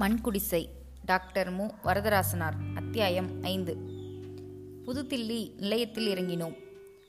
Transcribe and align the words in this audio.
மண்குடிசை. 0.00 0.68
Doctor 1.04 1.50
மு. 1.50 1.66
வரதராசனார். 1.84 2.52
அத்தியாயம் 2.74 3.42
ஐந்து. 3.42 3.76
புதுதில்லி 4.86 5.54
நிலையத்தில் 5.56 6.14
இறங்கினோம். 6.14 6.56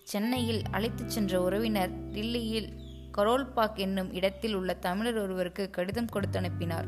சென்னையில் 0.04 0.62
அழைத்துச் 0.72 1.10
சென்ற 1.10 1.42
உறவினர் 1.42 2.12
டில்லியில் 2.12 2.74
கரோல்பாக் 3.18 3.76
என்னும் 3.76 4.14
இடத்தில் 4.14 4.54
உள்ள 4.54 4.74
தமிழர் 4.74 5.18
ஒருவருக்கு 5.18 5.70
கடிதம் 5.70 6.06
கொடுத்து 6.06 6.38
அனுப்பினார். 6.38 6.86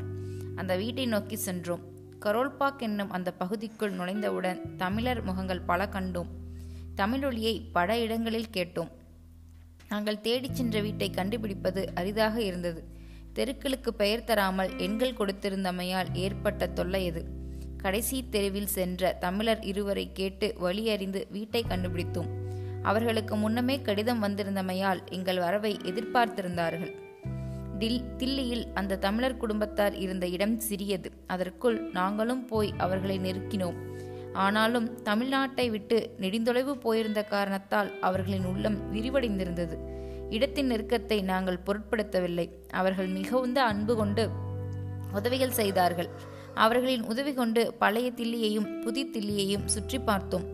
அந்த 0.56 0.76
வீட்டை 0.76 1.06
நோக்கி 1.06 1.36
சென்றோம். 1.36 1.80
கரோல்பாக் 2.20 2.78
என்னும் 2.78 3.10
அந்த 3.10 3.32
பகுதிக்குள் 3.32 3.92
நுழைந்தவுடன் 3.92 4.76
தமிழர் 4.76 5.22
முகங்கள் 5.22 5.60
பல 5.60 5.88
கண்டோம். 5.92 6.28
தமிழொலியை 6.96 7.62
பல 7.72 7.98
இடங்களில் 7.98 8.52
கேட்டோம். 8.52 8.90
நாங்கள் 9.88 10.20
தேடிச் 10.20 10.54
சென்ற 10.54 10.80
வீட்டை 10.80 11.10
கண்டுபிடிப்பது 11.10 11.92
அரிதாக 11.94 12.42
இருந்தது. 12.42 12.93
தெருக்களுக்கு 13.34 13.94
பெயர் 13.94 14.24
தராமல் 14.24 14.78
எண்கள் 14.78 15.16
கொடுத்திருந்தமையால் 15.18 16.10
ஏற்பட்ட 16.12 16.66
தொல்லை 16.66 17.08
அது 17.08 17.24
கடைசி 17.76 18.24
தெருவில் 18.30 18.66
சென்ற 18.66 19.12
தமிழர் 19.12 19.62
இருவரை 19.62 20.10
கேட்டு 20.12 20.54
வழி 20.58 20.90
அறிந்து 20.90 21.26
வீட்டை 21.30 21.64
கண்டுபிடித்தோம். 21.68 22.28
அவர்களுக்கு 22.82 23.36
முன்னமே 23.36 23.82
கடிதம் 23.82 24.22
வந்திருந்தமையால் 24.22 25.00
எங்கள் 25.10 25.38
வரவை 25.38 25.76
எதிர்பார்த்திருந்தார்கள். 25.84 26.92
டில் 27.78 28.04
தில்லியில் 28.18 28.66
அந்த 28.74 28.96
தமிழர் 28.96 29.36
குடும்பத்தார் 29.36 29.94
இருந்த 29.94 30.26
இடம் 30.26 30.58
சிறியது. 30.58 31.12
அதற்குள் 31.26 31.90
நாங்களும் 31.90 32.44
போய் 32.44 32.74
அவர்களை 32.76 33.18
நெருக்கினோம். 33.18 33.74
ஆனாலும் 34.32 34.98
தமிழ்நாட்டை 35.04 35.70
விட்டு 35.70 36.16
நெடுந்தொலைவு 36.20 36.72
போயிருந்த 36.72 37.22
காரணத்தால் 37.24 38.00
அவர்களின் 38.00 38.44
உள்ளம் 38.44 38.78
விரிவடைந்திருந்தது. 38.94 39.93
இடத்தின் 40.36 40.70
நெருக்கத்தை 40.70 41.18
நாங்கள் 41.32 41.64
பொருட்படுத்தவில்லை. 41.66 42.46
அவர்கள் 42.80 43.10
மிகுந்த 43.16 43.58
அன்பு 43.70 43.94
கொண்டு 44.00 44.24
உதவிகள் 45.18 45.58
செய்தார்கள். 45.60 46.10
அவர்களின் 46.64 47.04
உதவி 47.12 47.32
கொண்டு 47.34 47.62
பழைய 47.82 48.08
தில்லியையும் 48.18 48.68
புதி 48.82 49.02
தில்லியையும் 49.14 49.68
சுற்றி 49.74 49.98
பார்த்தோம். 50.08 50.46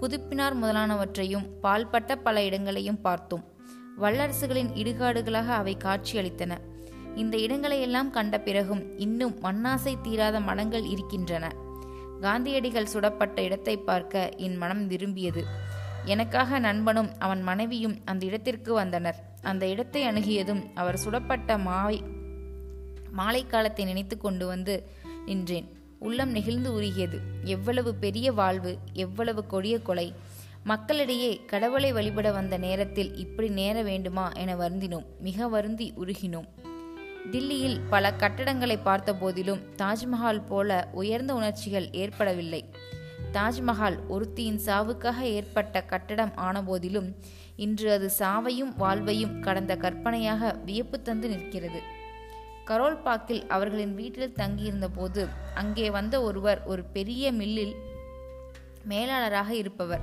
குதிப்பினார் 0.00 0.54
முதலானவற்றையும் 0.60 1.46
பால்பட்ட 1.64 2.12
பல 2.26 2.36
இடங்களையும் 2.48 3.00
பார்த்தோம். 3.00 3.44
வல்லரசுகளின் 4.02 4.70
இடுகாடுகளாக 4.80 5.48
அவை 5.60 5.74
காட்சியளித்தன. 5.84 6.52
இந்த 7.22 7.34
இடங்களையெல்லாம் 7.46 8.10
கண்ட 8.10 8.36
பிறகும் 8.46 8.82
இன்னும் 9.04 9.34
மண்ணாசை 9.44 9.94
தீராத 10.02 10.36
மனங்கள் 10.48 10.86
இருக்கின்றன. 10.92 11.46
காந்தியடிகள் 12.24 12.90
சுடப்பட்ட 12.92 13.38
இடத்தை 13.48 13.74
பார்க்க 13.88 14.30
என் 14.46 14.56
மனம் 14.56 14.82
விரும்பியது. 14.86 15.42
எனக்காக 16.04 16.58
நண்பனும் 16.58 17.10
அவன் 17.18 17.42
மனைவியும் 17.42 17.98
அந்த 18.04 18.26
இடத்திற்கு 18.26 18.72
வந்தனர். 18.74 19.16
அந்த 19.42 19.66
இடத்தை 19.66 20.08
அணுகியதும் 20.08 20.62
அவர் 20.74 21.00
சுடப்பட்ட 21.04 21.56
மாவை 21.56 22.02
மாலை 23.10 23.46
காலத்தை 23.46 23.84
நினைத்து 23.84 24.18
கொண்டு 24.18 24.46
வந்து 24.46 24.88
நின்றேன். 25.26 25.68
உள்ளம் 25.98 26.30
நெகிழ்ந்து 26.30 26.72
உருகியது. 26.72 27.20
எவ்வளவு 27.44 27.94
பெரிய 27.94 28.32
வாழ்வு 28.32 28.78
எவ்வளவு 28.92 29.46
கொடிய 29.46 29.82
கொலை. 29.82 30.14
மக்களிடையே 30.64 31.40
கடவுளை 31.46 31.92
வழிபட 31.92 32.32
வந்த 32.32 32.58
நேரத்தில் 32.58 33.16
இப்படி 33.16 33.48
நேர 33.48 33.82
வேண்டுமா 33.82 34.30
என 34.30 34.54
வருந்தினோம். 34.54 35.04
மிக 35.20 35.48
வருந்தி 35.48 35.92
உருகினோம். 36.00 36.48
டில்லியில் 37.30 37.80
பல 37.90 38.14
கட்டடங்களை 38.18 38.78
பார்த்த 38.82 39.14
போதிலும் 39.14 39.60
தாஜ்மஹால் 39.76 40.46
போல 40.46 40.88
உயர்ந்த 40.92 41.34
உணர்ச்சிகள் 41.34 41.90
ஏற்படவில்லை. 41.92 42.70
தாஜ்மஹால் 43.32 43.98
ஒருத்தியின் 44.08 44.60
சாவுக்காக 44.66 45.20
ஏற்பட்ட 45.20 45.82
கட்டடம் 45.82 46.32
ஆனபோதிலும் 46.36 47.16
இன்று 47.56 47.92
அது 47.92 48.10
சாவையும் 48.18 48.76
வாழ்வையும் 48.76 49.40
கடந்த 49.40 49.76
கற்பனையாக 49.76 50.58
வியப்பு 50.64 51.02
தந்து 51.02 51.28
நிற்கிறது. 51.28 51.80
கரோல் 52.66 52.98
பாக்கில் 53.04 53.46
அவர்களின் 53.46 53.94
வீட்டில் 53.94 54.32
தங்கியிருந்த 54.32 54.88
போது 54.88 55.28
அங்கே 55.54 55.90
வந்த 55.90 56.22
ஒருவர் 56.22 56.64
ஒரு 56.64 56.84
பெரிய 56.84 57.32
மில்லில் 57.32 57.74
மேலாளராக 58.84 59.54
இருப்பவர். 59.54 60.00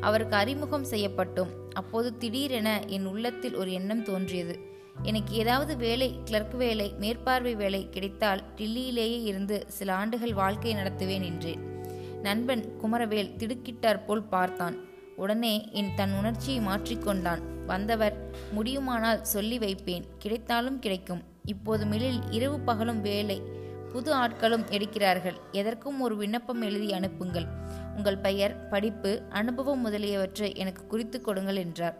அவருக்கு 0.00 0.36
அறிமுகம் 0.36 0.84
செய்யப்பட்டோம். 0.84 1.48
அப்போது 1.72 2.16
திடீரென 2.16 2.84
என் 2.86 3.06
உள்ளத்தில் 3.06 3.54
ஒரு 3.54 3.72
எண்ணம் 3.72 4.02
தோன்றியது. 4.02 4.76
எனக்கு 5.02 5.34
ஏதாவது 5.34 5.76
வேலை 5.76 6.20
கிளர்க் 6.24 6.54
வேலை 6.54 6.94
மேற்பார்வை 6.98 7.54
வேலை 7.54 7.88
கிடைத்தால் 7.90 8.42
டில்லியிலேயே 8.56 9.22
இருந்து 9.22 9.64
சில 9.68 9.94
ஆண்டுகள் 9.94 10.34
வாழ்க்கை 10.34 10.74
நடத்துவேன் 10.74 11.24
என்றேன். 11.24 11.67
நண்பன் 12.28 12.64
குமரவேல் 12.80 13.34
திடுக்கிட்டார் 13.40 14.04
போல் 14.06 14.28
பார்த்தான். 14.34 14.76
உடனே 15.16 15.54
என் 15.72 15.94
தன் 15.96 16.14
உணர்ச்சியை 16.18 16.60
மாற்றிக்கொண்டான் 16.66 17.42
வந்தவர் 17.66 18.16
முடியுமானால் 18.52 19.24
சொல்லி 19.34 19.56
வைப்பேன். 19.58 20.04
கிடைத்தாலும் 20.18 20.78
கிடைக்கும். 20.78 21.22
இப்போது 21.44 21.84
மில்லில் 21.84 22.20
இரவு 22.30 22.58
பகலும் 22.60 23.00
வேலை. 23.00 23.38
புது 23.92 24.10
ஆட்களும் 24.14 24.64
எடுக்கிறார்கள். 24.76 25.36
எதற்கும் 25.52 25.98
ஒரு 26.00 26.14
விண்ணப்பம் 26.16 26.62
எழுதி 26.62 26.88
அனுப்புங்கள். 26.92 27.46
உங்கள் 27.96 28.22
பெயர் 28.26 28.54
படிப்பு 28.68 29.12
அனுபவம் 29.40 29.84
முதலியவற்றை 29.86 30.50
எனக்கு 30.56 30.82
குறித்து 30.86 31.18
கொடுங்கள் 31.20 31.60
என்றார். 31.64 31.96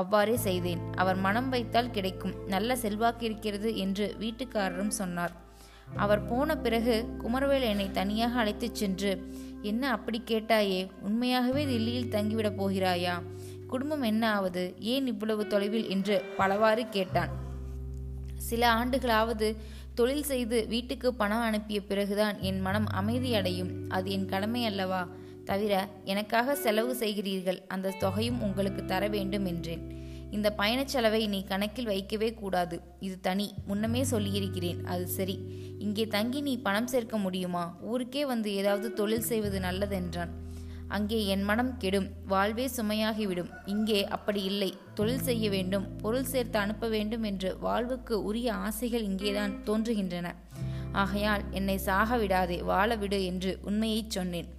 அவ்வாறே 0.00 0.36
செய்தேன். 0.36 0.80
அவர் 0.94 1.18
மனம் 1.26 1.48
வைத்தால் 1.48 1.94
கிடைக்கும். 1.96 2.36
நல்ல 2.46 2.76
செல்வாக்கு 2.76 3.24
இருக்கிறது 3.26 3.70
என்று 3.76 4.06
வீட்டுக்காரரும் 4.20 4.96
சொன்னார். 5.00 5.34
அவர் 5.96 6.22
போன 6.28 6.50
பிறகு 6.56 6.94
குமரவேல் 7.18 7.66
என்னை 7.72 7.88
தனியாக 7.90 8.34
அழைத்துச் 8.38 8.78
சென்று 8.80 9.12
என்ன 9.62 9.90
அப்படி 9.90 10.22
கேட்டாயே? 10.26 10.88
உண்மையாகவே 11.00 11.64
தில்லியில் 11.64 12.14
தங்கிவிடப் 12.14 12.62
போகிறாயா? 12.62 13.22
குடும்பம் 13.66 14.02
என்ன 14.02 14.32
ஆவது? 14.32 14.74
ஏன் 14.80 15.06
இவ்வளவு 15.06 15.46
தொலைவில்? 15.46 15.88
என்று 15.88 16.24
பலவாறு 16.36 16.88
கேட்டான். 16.88 17.28
சில 18.36 18.74
ஆண்டுகளாவது 18.74 19.56
தொழில் 19.94 20.22
செய்து 20.22 20.66
வீட்டுக்கு 20.66 21.14
பணம் 21.14 21.40
அனுப்பிய 21.40 21.84
பிறகுதான் 21.84 22.40
என் 22.40 22.60
மனம் 22.60 22.86
அமைதியடையும் 22.94 23.88
அது 23.88 24.10
என் 24.10 24.26
கடமை 24.26 24.64
அல்லவா? 24.64 25.08
தவிர 25.44 25.88
எனக்காக 26.04 26.54
செலவு 26.54 26.94
செய்கிறீர்கள். 26.94 27.62
அந்த 27.68 27.90
தொகையும் 27.90 28.42
உங்களுக்கு 28.42 28.84
தர 28.84 29.08
வேண்டும் 29.08 29.46
என்றேன். 29.46 30.05
இந்த 30.30 30.50
பயணச் 30.50 30.88
செலவை 30.88 31.26
நீ 31.26 31.44
கணக்கில் 31.44 31.84
வைக்கவே 31.84 32.34
கூடாது. 32.34 32.80
இது 33.00 33.20
தனி. 33.20 33.54
முன்னமே 33.66 34.02
சொல்லியிருக்கிறேன். 34.02 34.84
அது 34.84 35.06
சரி. 35.06 35.38
இங்கே 35.78 36.06
தங்கி 36.06 36.40
நீ 36.40 36.60
பணம் 36.60 36.86
சேர்க்க 36.86 37.18
முடியுமா? 37.18 37.76
ஊருக்கே 37.80 38.26
வந்து 38.26 38.54
ஏதாவது 38.54 38.92
தொழில் 38.92 39.20
செய்வது 39.20 39.58
நல்லதென்றான். 39.58 40.28
அங்கே 40.88 41.26
என் 41.26 41.42
மனம் 41.42 41.76
கெடும். 41.76 42.08
வாழ்வே 42.26 42.70
சுமையாகிவிடும். 42.76 43.50
இங்கே 43.64 44.08
அப்படி 44.08 44.42
இல்லை. 44.42 44.76
தொழில் 44.94 45.20
செய்ய 45.20 45.50
வேண்டும். 45.50 45.96
பொருள் 45.96 46.24
சேர்த்து 46.24 46.58
அனுப்ப 46.58 46.88
வேண்டும் 46.88 47.22
என்று 47.22 47.58
வாழ்வுக்கு 47.58 48.24
உரிய 48.24 48.54
ஆசைகள் 48.54 49.02
இங்கேதான் 49.02 49.62
தோன்றுகின்றன. 49.66 50.34
ஆகையால் 50.92 51.42
என்னை 51.50 51.76
சாக 51.76 52.16
விடாதே 52.16 52.62
வாழ 52.62 52.96
விடு 52.96 53.24
என்று 53.24 53.58
உண்மையைச் 53.62 54.10
சொன்னேன். 54.10 54.55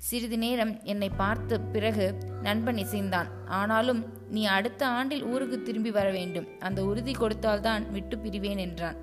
சிறிது 0.00 0.38
நேரம் 0.38 0.82
என்னை 0.82 1.08
பார்த்த 1.08 1.60
பிறகு 1.60 2.18
நண்பன் 2.42 2.76
இசைந்தான். 2.76 3.28
ஆனாலும் 3.46 4.04
நீ 4.30 4.44
அடுத்த 4.44 4.86
ஆண்டில் 4.86 5.24
ஊருக்கு 5.24 5.62
திரும்பி 5.62 5.90
வர 5.90 6.10
வேண்டும். 6.10 6.46
அந்த 6.58 6.84
உறுதி 6.84 7.12
கொடுத்தால்தான் 7.12 7.90
விட்டு 7.90 8.16
பிரிவேன் 8.16 8.56
என்றான். 8.56 8.96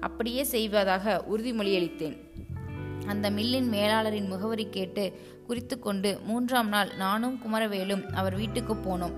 அப்படியே 0.00 0.42
செய்வதாக 0.42 1.24
உறுதிமொழியளித்தேன் 1.32 2.16
அந்த 3.06 3.30
மில்லின் 3.30 3.72
மேலாளரின் 3.72 4.26
முகவரி 4.26 4.66
கேட்டு 4.70 5.04
குறித்து 5.46 5.78
கொண்டு 5.78 6.20
மூன்றாம் 6.24 6.68
நாள் 6.68 6.96
நானும் 6.96 7.38
குமரவேலும் 7.42 8.04
அவர் 8.12 8.36
வீட்டுக்கு 8.36 8.74
போனோம். 8.74 9.14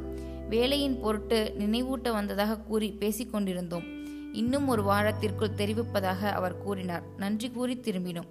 வேலையின் 0.48 1.00
பொருட்டு 1.00 1.54
நினைவூட்ட 1.58 2.12
வந்ததாக 2.12 2.58
கூறி 2.58 2.96
பேசிக்கொண்டிருந்தோம். 3.00 3.86
இன்னும் 4.32 4.68
ஒரு 4.68 4.82
வாரத்திற்குள் 4.82 5.56
தெரிவிப்பதாக 5.56 6.32
அவர் 6.32 6.62
கூறினார். 6.62 7.02
நன்றி 7.16 7.50
கூறி 7.50 7.76
திரும்பினோம். 7.76 8.30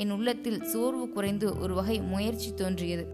என் 0.00 0.10
உள்ளத்தில் 0.10 0.64
சோர்வு 0.64 1.08
குறைந்து 1.08 1.58
ஒரு 1.58 1.74
வகை 1.74 2.00
முயற்சி 2.00 2.54
தோன்றியது. 2.54 3.06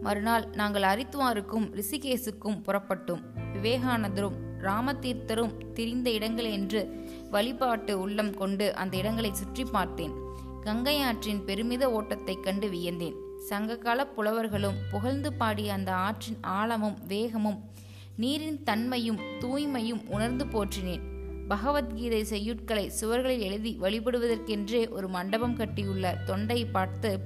மறுநாள் 0.00 0.48
நாங்கள் 0.52 0.82
அரித்துவாருக்கும் 0.82 1.82
ரிஷிகேசுக்கும் 1.82 2.62
புறப்பட்டோம். 2.66 3.22
விவேகானந்தரும் 3.52 4.32
ராமதீர்த்தரும் 4.60 5.72
திரிந்த 5.72 6.10
இடங்கள் 6.10 6.44
என்று 6.44 7.10
வழிபாட்டு 7.30 8.00
உள்ளம் 8.00 8.34
கொண்டு 8.34 8.74
அந்த 8.74 8.96
இடங்களை 8.96 9.34
சுற்றி 9.34 9.64
பார்த்தேன். 9.64 10.12
கங்கை 10.60 11.00
ஆற்றின் 11.00 11.44
பெருமித 11.44 11.90
ஓட்டத்தைக் 11.90 12.42
கண்டு 12.42 12.68
வியந்தேன். 12.68 13.14
சங்ககால 13.38 14.06
புலவர்களும் 14.06 14.76
புகழ்ந்து 14.90 15.32
பாடிய 15.32 15.72
அந்த 15.72 15.94
ஆற்றின் 15.94 16.38
ஆழமும் 16.40 16.98
வேகமும் 17.06 17.62
நீரின் 18.16 18.62
தன்மையும் 18.62 19.18
தூய்மையும் 19.40 20.02
உணர்ந்து 20.06 20.44
போற்றினேன். 20.44 21.15
பகவத்கீதை 21.48 22.22
செய்யுட்களை 22.30 22.90
சுவர்களில் 23.00 23.38
எழுதி 23.38 23.78
வழிபடுவதற்கென்றே 23.80 24.88
ஒரு 24.88 25.08
மண்டபம் 25.08 25.56
கட்டியுள்ள 25.56 26.24
தொண்டை 26.24 26.64
பார்த்து 26.64 27.20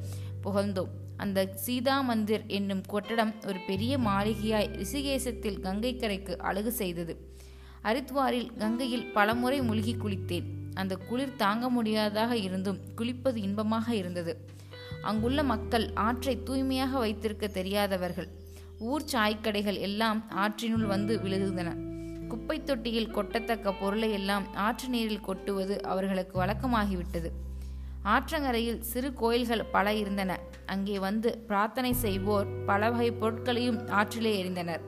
புகழ்ந்தோம். 0.45 0.91
அந்த 1.17 1.53
சீதா 1.55 2.01
மந்திர் 2.01 2.45
என்னும் 2.47 2.83
கொட்டடம் 2.93 3.33
ஒரு 3.47 3.59
பெரிய 3.67 3.99
மாளிகையாய் 3.99 4.71
ரிஷிகேசத்தில் 4.83 5.61
கங்கை 5.61 5.97
கரைக்கு 5.97 6.39
அழகு 6.39 6.73
செய்தது. 6.73 7.17
அரித்வாரில் 7.83 8.57
கங்கையில் 8.59 9.13
பலமுறை 9.13 9.61
மூழ்கி 9.61 9.95
குளித்தேன். 9.95 10.45
அந்த 10.75 10.97
குளிர் 10.97 11.37
தாங்க 11.37 11.69
முடியாததாக 11.69 12.37
இருந்தும் 12.37 12.81
குளிப்பது 12.97 13.37
இன்பமாக 13.37 13.95
இருந்தது. 13.95 14.47
அங்குள்ள 15.03 15.43
மக்கள் 15.43 15.93
ஆற்றை 15.95 16.43
தூய்மையாக 16.43 16.99
வைத்திருக்க 16.99 17.47
தெரியாதவர்கள். 17.47 18.29
ஊர் 18.79 19.05
சாய்க்கடைகள் 19.13 19.79
எல்லாம் 19.79 20.31
ஆற்றினுள் 20.37 20.87
வந்து 20.87 21.19
விழுகுந்தன 21.19 21.90
குப்பை 22.31 22.57
தொட்டியில் 22.63 23.15
கொட்டத்தக்க 23.15 23.73
பொருளை 23.81 24.09
எல்லாம் 24.19 24.45
ஆற்று 24.67 24.89
நீரில் 24.89 25.27
கொட்டுவது 25.29 25.77
அவர்களுக்கு 25.93 26.35
வழக்கமாகிவிட்டது. 26.43 27.31
ஆற்றங்கரையில் 28.05 28.79
சிறு 28.91 29.09
கோயில்கள் 29.15 29.71
பல 29.75 29.93
இருந்தன. 30.03 30.39
அங்கே 30.67 30.99
வந்து 30.99 31.31
பிரார்த்தனை 31.49 31.93
செய்வோர் 32.05 32.49
பல 32.67 32.91
வகை 32.91 33.11
பொருட்களையும் 33.13 33.81
ஆற்றிலே 33.99 34.33
எறிந்தனர். 34.43 34.85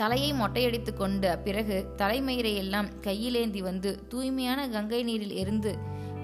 தலையை 0.00 0.28
மொட்டையடித்து 0.32 0.92
கொண்ட 0.96 1.24
பிறகு 1.38 1.78
தலைமயிரை 1.96 2.52
எல்லாம் 2.56 2.90
கையிலேந்தி 3.06 3.62
வந்து 3.70 3.90
தூய்மையான 4.08 4.60
கங்கை 4.68 5.00
நீரில் 5.02 5.34
எரிந்து 5.42 5.72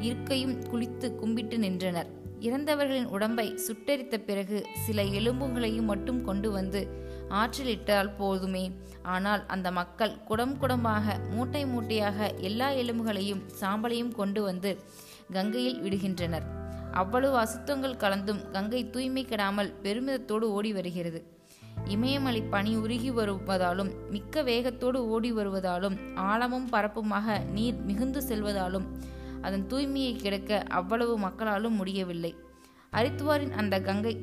இருக்கையும் 0.00 0.56
குளித்து 0.70 1.08
கும்பிட்டு 1.14 1.58
நின்றனர். 1.58 2.10
இறந்தவர்களின் 2.40 3.10
உடம்பை 3.16 3.46
சுட்டெரித்த 3.66 4.16
பிறகு 4.26 4.58
சில 4.86 5.02
எலும்புகளையும் 5.18 5.90
மட்டும் 5.92 6.20
கொண்டு 6.24 6.48
வந்து 6.50 6.80
ஆற்றிலிட்டால் 7.28 8.16
போதுமே. 8.16 8.72
ஆனால் 9.02 9.46
அந்த 9.46 9.70
மக்கள் 9.70 10.18
குடம் 10.24 10.58
குடமாக 10.58 11.16
மூட்டை 11.30 11.66
மூட்டையாக 11.66 12.34
எல்லா 12.40 12.70
எலும்புகளையும் 12.70 13.42
சாம்பலையும் 13.60 14.12
கொண்டு 14.14 14.42
வந்து 14.42 14.78
கங்கையில் 15.32 15.80
விடுகின்றனர். 15.80 16.46
அவ்வளவு 16.92 17.36
அசுத்தங்கள் 17.36 17.96
கலந்தும் 17.96 18.50
கங்கை 18.52 18.90
தூய்மை 18.90 19.24
கெடாமல் 19.24 19.74
பெருமிதத்தோடு 19.82 20.46
ஓடி 20.50 20.72
வருகிறது. 20.72 21.24
இமயமலை 21.86 22.42
பனி 22.42 22.76
உருகி 22.76 23.10
வருவதாலும் 23.10 23.90
மிக்க 24.10 24.42
வேகத்தோடு 24.42 25.08
ஓடி 25.08 25.32
வருவதாலும் 25.32 26.14
ஆழமும் 26.14 26.68
பரப்புமாக 26.72 27.44
நீர் 27.52 27.76
மிகுந்து 27.76 28.22
செல்வதாலும் 28.28 28.86
அதன் 29.42 29.66
தூய்மையை 29.66 30.16
கிடக்க 30.16 30.62
அவ்வளவு 30.68 31.18
மக்களாலும் 31.18 31.76
முடியவில்லை. 31.76 32.34
ஹரித்வாரின் 32.92 33.50
அந்த 33.50 33.80
கங்கை 33.80 34.14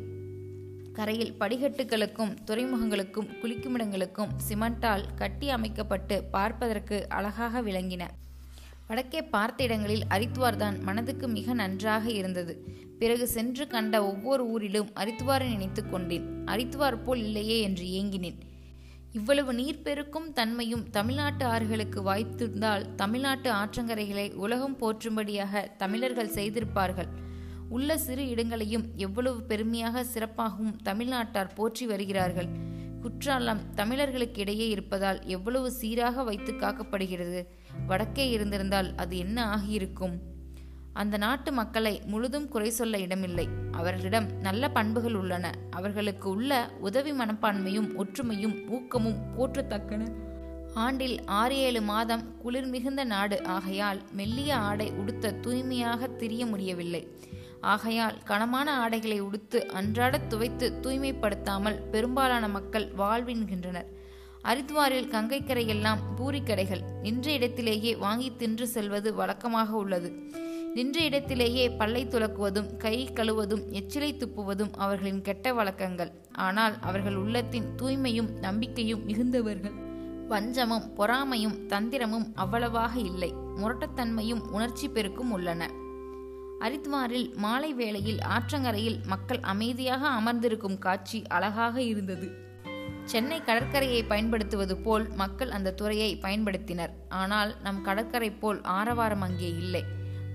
கரையில் 0.98 1.38
படிகட்டுகளுக்கும் 1.40 2.34
துறைமுகங்களுக்கும் 2.48 3.30
குளிக்குமிடங்களுக்கும் 3.42 4.34
சிமெண்டால் 4.48 5.06
கட்டி 5.16 5.50
அமைக்கப்பட்டு 5.50 6.24
பார்ப்பதற்கு 6.24 7.08
அழகாக 7.10 7.62
விளங்கின. 7.62 8.04
வடக்கே 8.88 9.22
பார்த்த 9.24 9.64
இடங்களில் 9.64 10.06
அரித்துவார் 10.10 10.56
தான் 10.56 10.78
மனதுக்கு 10.82 11.28
மிக 11.28 11.54
நன்றாக 11.54 12.06
இருந்தது. 12.12 12.54
பிறகு 13.00 13.28
சென்று 13.28 13.68
கண்ட 13.68 14.04
ஒவ்வொரு 14.04 14.44
ஊரிலும் 14.48 14.90
அரித்துவாரை 14.96 15.48
நினைத்து 15.50 15.90
கொண்டேன். 15.90 16.46
அரித்துவார் 16.46 17.04
போல் 17.04 17.20
இல்லையே 17.20 17.62
என்று 17.62 17.86
ஏங்கினேன். 17.86 18.40
இவ்வளவு 19.12 19.54
நீர் 19.54 19.82
பெருக்கும் 19.82 20.30
தன்மையும் 20.34 20.86
தமிழ்நாட்டு 20.92 21.46
ஆறுகளுக்கு 21.46 22.00
வாய்த்திருந்தால் 22.04 22.96
தமிழ்நாட்டு 22.96 23.50
ஆற்றங்கரைகளை 23.52 24.34
உலகம் 24.36 24.78
போற்றும்படியாக 24.80 25.68
தமிழர்கள் 25.78 26.36
செய்திருப்பார்கள். 26.36 27.12
உள்ள 27.70 27.98
சிறு 27.98 28.30
இடங்களையும் 28.30 28.92
எவ்வளவு 28.96 29.42
பெருமையாக 29.42 30.06
சிறப்பாகவும் 30.14 30.76
தமிழ்நாட்டார் 30.84 31.54
போற்றி 31.54 31.86
வருகிறார்கள். 31.86 32.48
குற்றாலம் 33.02 33.74
தமிழர்களுக்கு 33.74 34.42
இடையே 34.42 34.70
இருப்பதால் 34.70 35.26
எவ்வளவு 35.26 35.72
சீராக 35.72 36.24
வைத்து 36.24 36.52
காக்கப்படுகிறது. 36.52 37.46
வடக்கே 37.88 38.30
இருந்திருந்தால் 38.30 38.96
அது 38.96 39.18
என்ன 39.18 39.46
ஆகியிருக்கும்? 39.46 40.20
அந்த 40.94 41.18
நாட்டு 41.18 41.52
மக்களை 41.52 42.02
முழுதும் 42.06 42.48
குறை 42.48 42.70
சொல்ல 42.70 43.00
இடமில்லை. 43.00 43.48
அவர்களிடம் 43.72 44.32
நல்ல 44.40 44.70
பண்புகள் 44.70 45.14
உள்ளன. 45.14 45.52
அவர்களுக்கு 45.72 46.30
உள்ள 46.30 46.70
உதவி 46.80 47.12
மனப்பான்மையும் 47.12 47.90
ஒற்றுமையும் 47.98 48.70
ஊக்கமும் 48.70 49.38
போற்றத்தக்கன. 49.38 50.12
ஆண்டில் 50.74 51.24
ஆறு 51.26 51.58
ஏழு 51.58 51.82
மாதம் 51.82 52.38
குளிர் 52.38 52.68
மிகுந்த 52.68 53.04
நாடு. 53.04 53.44
ஆகையால் 53.44 54.02
மெல்லிய 54.12 54.56
ஆடை 54.56 54.92
உடுத்த 54.92 55.32
தூய்மையாக 55.32 56.08
திரிய 56.08 56.46
முடியவில்லை. 56.46 57.08
ஆகையால் 57.64 58.18
கனமான 58.24 58.78
ஆடைகளை 58.78 59.22
உடுத்து 59.22 59.68
அன்றாட 59.68 60.18
துவைத்து 60.18 60.74
தூய்மைப்படுத்தாமல் 60.82 61.90
பெரும்பாலான 61.90 62.48
மக்கள் 62.48 62.94
வாழ்வின்கின்றனர். 62.98 63.90
அரித்வாரில் 64.44 65.12
கங்கைக்கரையெல்லாம் 65.12 66.02
பூரிக்கடைகள் 66.18 66.82
நின்ற 67.02 67.32
இடத்திலேயே 67.32 67.96
வாங்கி 67.96 68.36
தின்று 68.36 68.68
செல்வது 68.68 69.14
வழக்கமாக 69.14 69.76
உள்ளது. 69.76 70.30
நின்ற 70.74 71.04
இடத்திலேயே 71.04 71.70
பல்லை 71.70 72.06
துலக்குவதும் 72.06 72.78
கை 72.78 73.10
கழுவதும் 73.14 73.64
எச்சிலை 73.72 74.12
துப்புவதும் 74.14 74.74
அவர்களின் 74.74 75.22
கெட்ட 75.22 75.54
வழக்கங்கள். 75.54 76.12
ஆனால் 76.32 76.76
அவர்கள் 76.82 77.16
உள்ளத்தின் 77.16 77.70
தூய்மையும் 77.82 78.30
நம்பிக்கையும் 78.40 79.08
மிகுந்தவர்கள். 79.08 79.76
வஞ்சமும் 80.30 80.88
பொறாமையும் 80.98 81.58
தந்திரமும் 81.68 82.28
அவ்வளவாக 82.36 83.00
இல்லை. 83.00 83.34
முரட்டத்தன்மையும் 83.56 84.44
உணர்ச்சி 84.52 84.90
பெருக்கும் 84.90 85.32
உள்ளன. 85.32 85.70
அரித்வாரில் 86.66 87.36
மாலை 87.36 87.74
வேளையில் 87.74 88.20
ஆற்றங்கரையில் 88.20 89.00
மக்கள் 89.06 89.40
அமைதியாக 89.40 90.08
அமர்ந்திருக்கும் 90.08 90.78
காட்சி 90.78 91.24
அழகாக 91.28 91.82
இருந்தது. 91.82 92.28
சென்னை 93.06 93.42
கடற்கரையை 93.42 94.04
பயன்படுத்துவது 94.04 94.78
போல் 94.78 95.10
மக்கள் 95.16 95.50
அந்த 95.50 95.72
துறையை 95.72 96.20
பயன்படுத்தினர். 96.22 96.94
ஆனால் 97.10 97.56
நம் 97.62 97.82
கடற்கரை 97.82 98.32
போல் 98.32 98.62
ஆரவாரம் 98.62 99.22
அங்கே 99.22 99.50
இல்லை. 99.50 99.84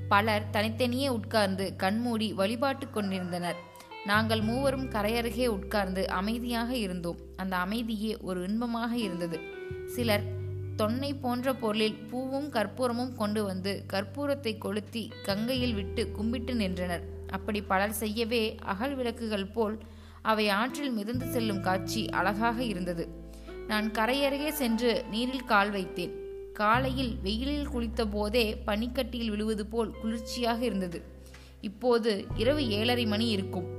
பலர் 0.08 0.50
தனித்தனியே 0.50 1.08
உட்கார்ந்து 1.08 1.76
கண்மூடி 1.76 2.32
வழிபாட்டு 2.32 2.90
கொண்டிருந்தனர். 2.90 3.56
நாங்கள் 4.06 4.40
மூவரும் 4.40 4.90
கரையருகே 4.90 5.46
உட்கார்ந்து 5.46 6.10
அமைதியாக 6.10 6.76
இருந்தோம். 6.76 7.19
அந்த 7.36 7.56
அமைதியே 7.56 8.16
ஒரு 8.20 8.42
இன்பமாக 8.42 8.96
இருந்தது. 8.96 9.40
சிலர் 9.86 10.38
தொன்னை 10.80 11.20
போன்ற 11.20 11.54
பொருளில் 11.54 11.94
பூவும் 11.94 12.52
கற்பூரமும் 12.52 13.14
கொண்டு 13.14 13.44
வந்து 13.44 13.84
கற்பூரத்தை 13.92 14.58
கொளுத்தி 14.58 15.12
கங்கையில் 15.22 15.75
விட்டு 15.75 16.10
கும்பிட்டு 16.10 16.54
நின்றனர். 16.54 17.04
அப்படி 17.30 17.62
பலர் 17.62 17.92
செய்யவே 17.92 18.56
அகல் 18.64 18.94
விளக்குகள் 18.94 19.46
போல் 19.46 19.78
அவை 20.22 20.48
ஆற்றில் 20.48 20.90
மிதந்து 20.90 21.26
செல்லும் 21.26 21.60
காட்சி 21.60 22.08
அழகாக 22.08 22.62
இருந்தது. 22.62 23.08
நான் 23.66 23.90
கரையருகே 23.90 24.48
சென்று 24.48 25.04
நீரில் 25.10 25.44
கால் 25.44 25.70
வைத்தேன். 25.70 26.14
காலையில் 26.52 27.19
வெயிலில் 27.22 27.69
குளித்த 27.69 28.10
போதே 28.10 28.62
பனிக்கட்டியில் 28.66 29.30
விழுவது 29.30 29.66
போல் 29.66 29.90
குளிர்ச்சியாக 30.00 30.64
இருந்தது. 30.64 31.02
இப்போது 31.60 32.26
இரவு 32.36 32.69
ஏழரை 32.69 33.06
மணி 33.06 33.28
இருக்கும். 33.28 33.77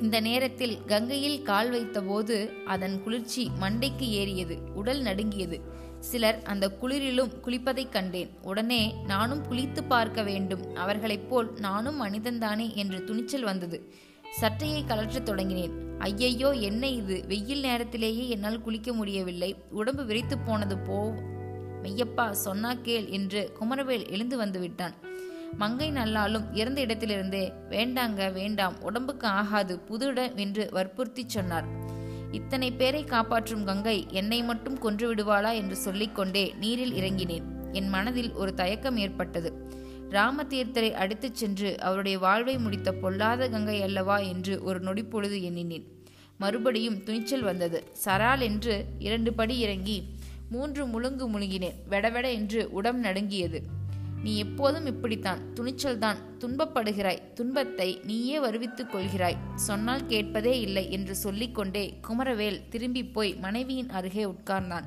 இந்த 0.00 0.20
நேரத்தில் 0.20 0.84
கங்கையில் 0.86 1.42
கால் 1.42 1.72
வைத்தபோது 1.72 2.64
அதன் 2.64 3.02
குளிர்ச்சி 3.02 3.50
மண்டைக்கு 3.60 3.98
ஏறியது 3.98 4.58
உடல் 4.74 5.00
நடுங்கியது. 5.00 5.60
சிலர் 6.00 6.42
அந்த 6.42 6.76
குளிரிலும் 6.82 7.30
குளிப்பதைக் 7.44 7.88
கண்டேன். 7.88 8.30
உடனே 8.42 8.94
நானும் 9.06 9.42
குளித்து 9.50 9.82
பார்க்க 9.88 10.22
வேண்டும். 10.22 10.74
அவர்களைப் 10.74 11.30
போல் 11.30 11.52
நானும் 11.52 12.02
மனிதன்தானே 12.02 12.74
என்று 12.74 13.04
துணிச்சல் 13.04 13.42
வந்தது. 13.42 13.92
சட்டையை 14.30 14.84
கலற்றத் 14.88 15.28
தொடங்கினேன். 15.28 15.70
ஐயையோ 15.98 16.50
என்ன 16.50 16.88
இது? 16.88 17.24
வெயில் 17.26 17.60
நேரத்திலேயே 17.60 18.28
என்னால் 18.28 18.62
குளிக்க 18.62 18.92
முடியவில்லை. 18.92 19.56
உடம்பு 19.70 20.04
விரைத்து 20.04 20.38
போனது 20.38 20.78
போ 20.78 21.14
மெய்யப்பா 21.82 22.30
சொன்னா 22.30 22.74
கேள் 22.74 23.06
என்று 23.06 23.52
குமரவேல் 23.60 24.10
எழுந்து 24.10 24.44
வந்துவிட்டான் 24.44 24.94
மங்கை 25.52 25.90
நல்லாலும் 25.90 26.54
இறந்த 26.54 26.86
இடத்திலிருந்தே 26.86 27.52
வேண்டாங்க 27.70 28.32
வேண்டாம் 28.32 28.82
உடம்புக்கு 28.82 29.26
ஆகாது 29.26 29.78
புது 29.78 30.06
இடம் 30.06 30.36
என்று 30.36 30.68
வற்புறுத்தி 30.70 31.24
சொன்னார். 31.26 31.64
இத்தனை 32.32 32.72
பேரை 32.72 33.04
காப்பாற்றும் 33.04 33.64
கங்கை 33.64 34.06
என்னை 34.10 34.42
மட்டும் 34.42 34.78
கொன்று 34.78 35.14
விடுவாளா? 35.14 35.54
என்று 35.54 35.76
சொல்லிக்கொண்டே 35.76 36.54
நீரில் 36.58 36.92
இறங்கினேன். 36.92 37.42
என் 37.72 37.88
மனதில் 37.88 38.32
ஒரு 38.32 38.54
தயக்கம் 38.54 38.96
ஏற்பட்டது. 38.96 39.74
ராமதீர்த்தரை 40.10 40.92
அடித்துச் 40.92 41.34
சென்று 41.34 41.80
அவருடைய 41.80 42.18
வாழ்வை 42.18 42.58
முடித்த 42.58 42.92
பொல்லாத 42.92 43.48
கங்கை 43.48 43.82
அல்லவா 43.82 44.18
என்று 44.18 44.62
ஒரு 44.62 44.80
நொடிப்பொழுது 44.80 45.42
எண்ணினேன். 45.42 45.86
மறுபடியும் 46.38 47.02
துணிச்சல் 47.02 47.42
வந்தது. 47.42 47.84
சரால் 48.04 48.40
என்று 48.40 48.84
இரண்டு 48.98 49.32
படி 49.32 49.58
இறங்கி 49.58 50.04
மூன்று 50.50 50.86
முழுங்கு 50.86 51.30
முழுங்கினேன். 51.30 51.74
வெடவெட 51.90 52.32
என்று 52.32 52.72
உடம் 52.72 53.00
நடுங்கியது. 53.00 53.75
நீ 54.26 54.32
எப்போதும் 54.36 54.86
இப்படித்தான் 54.86 55.40
துணிச்சல்தான் 55.54 56.20
துன்பப்படுகிறாய் 56.38 57.20
துன்பத்தை 57.32 57.86
நீயே 58.04 58.36
வருவித்துக் 58.44 58.92
கொள்கிறாய். 58.92 59.36
சொன்னால் 59.54 60.06
கேட்பதே 60.06 60.54
இல்லை 60.60 60.84
என்று 60.90 61.14
சொல்லிக்கொண்டே 61.14 61.84
குமரவேல் 62.08 62.58
திரும்பி 62.68 63.02
போய் 63.04 63.32
மனைவியின் 63.44 63.90
அருகே 63.90 64.24
உட்கார்ந்தான். 64.24 64.86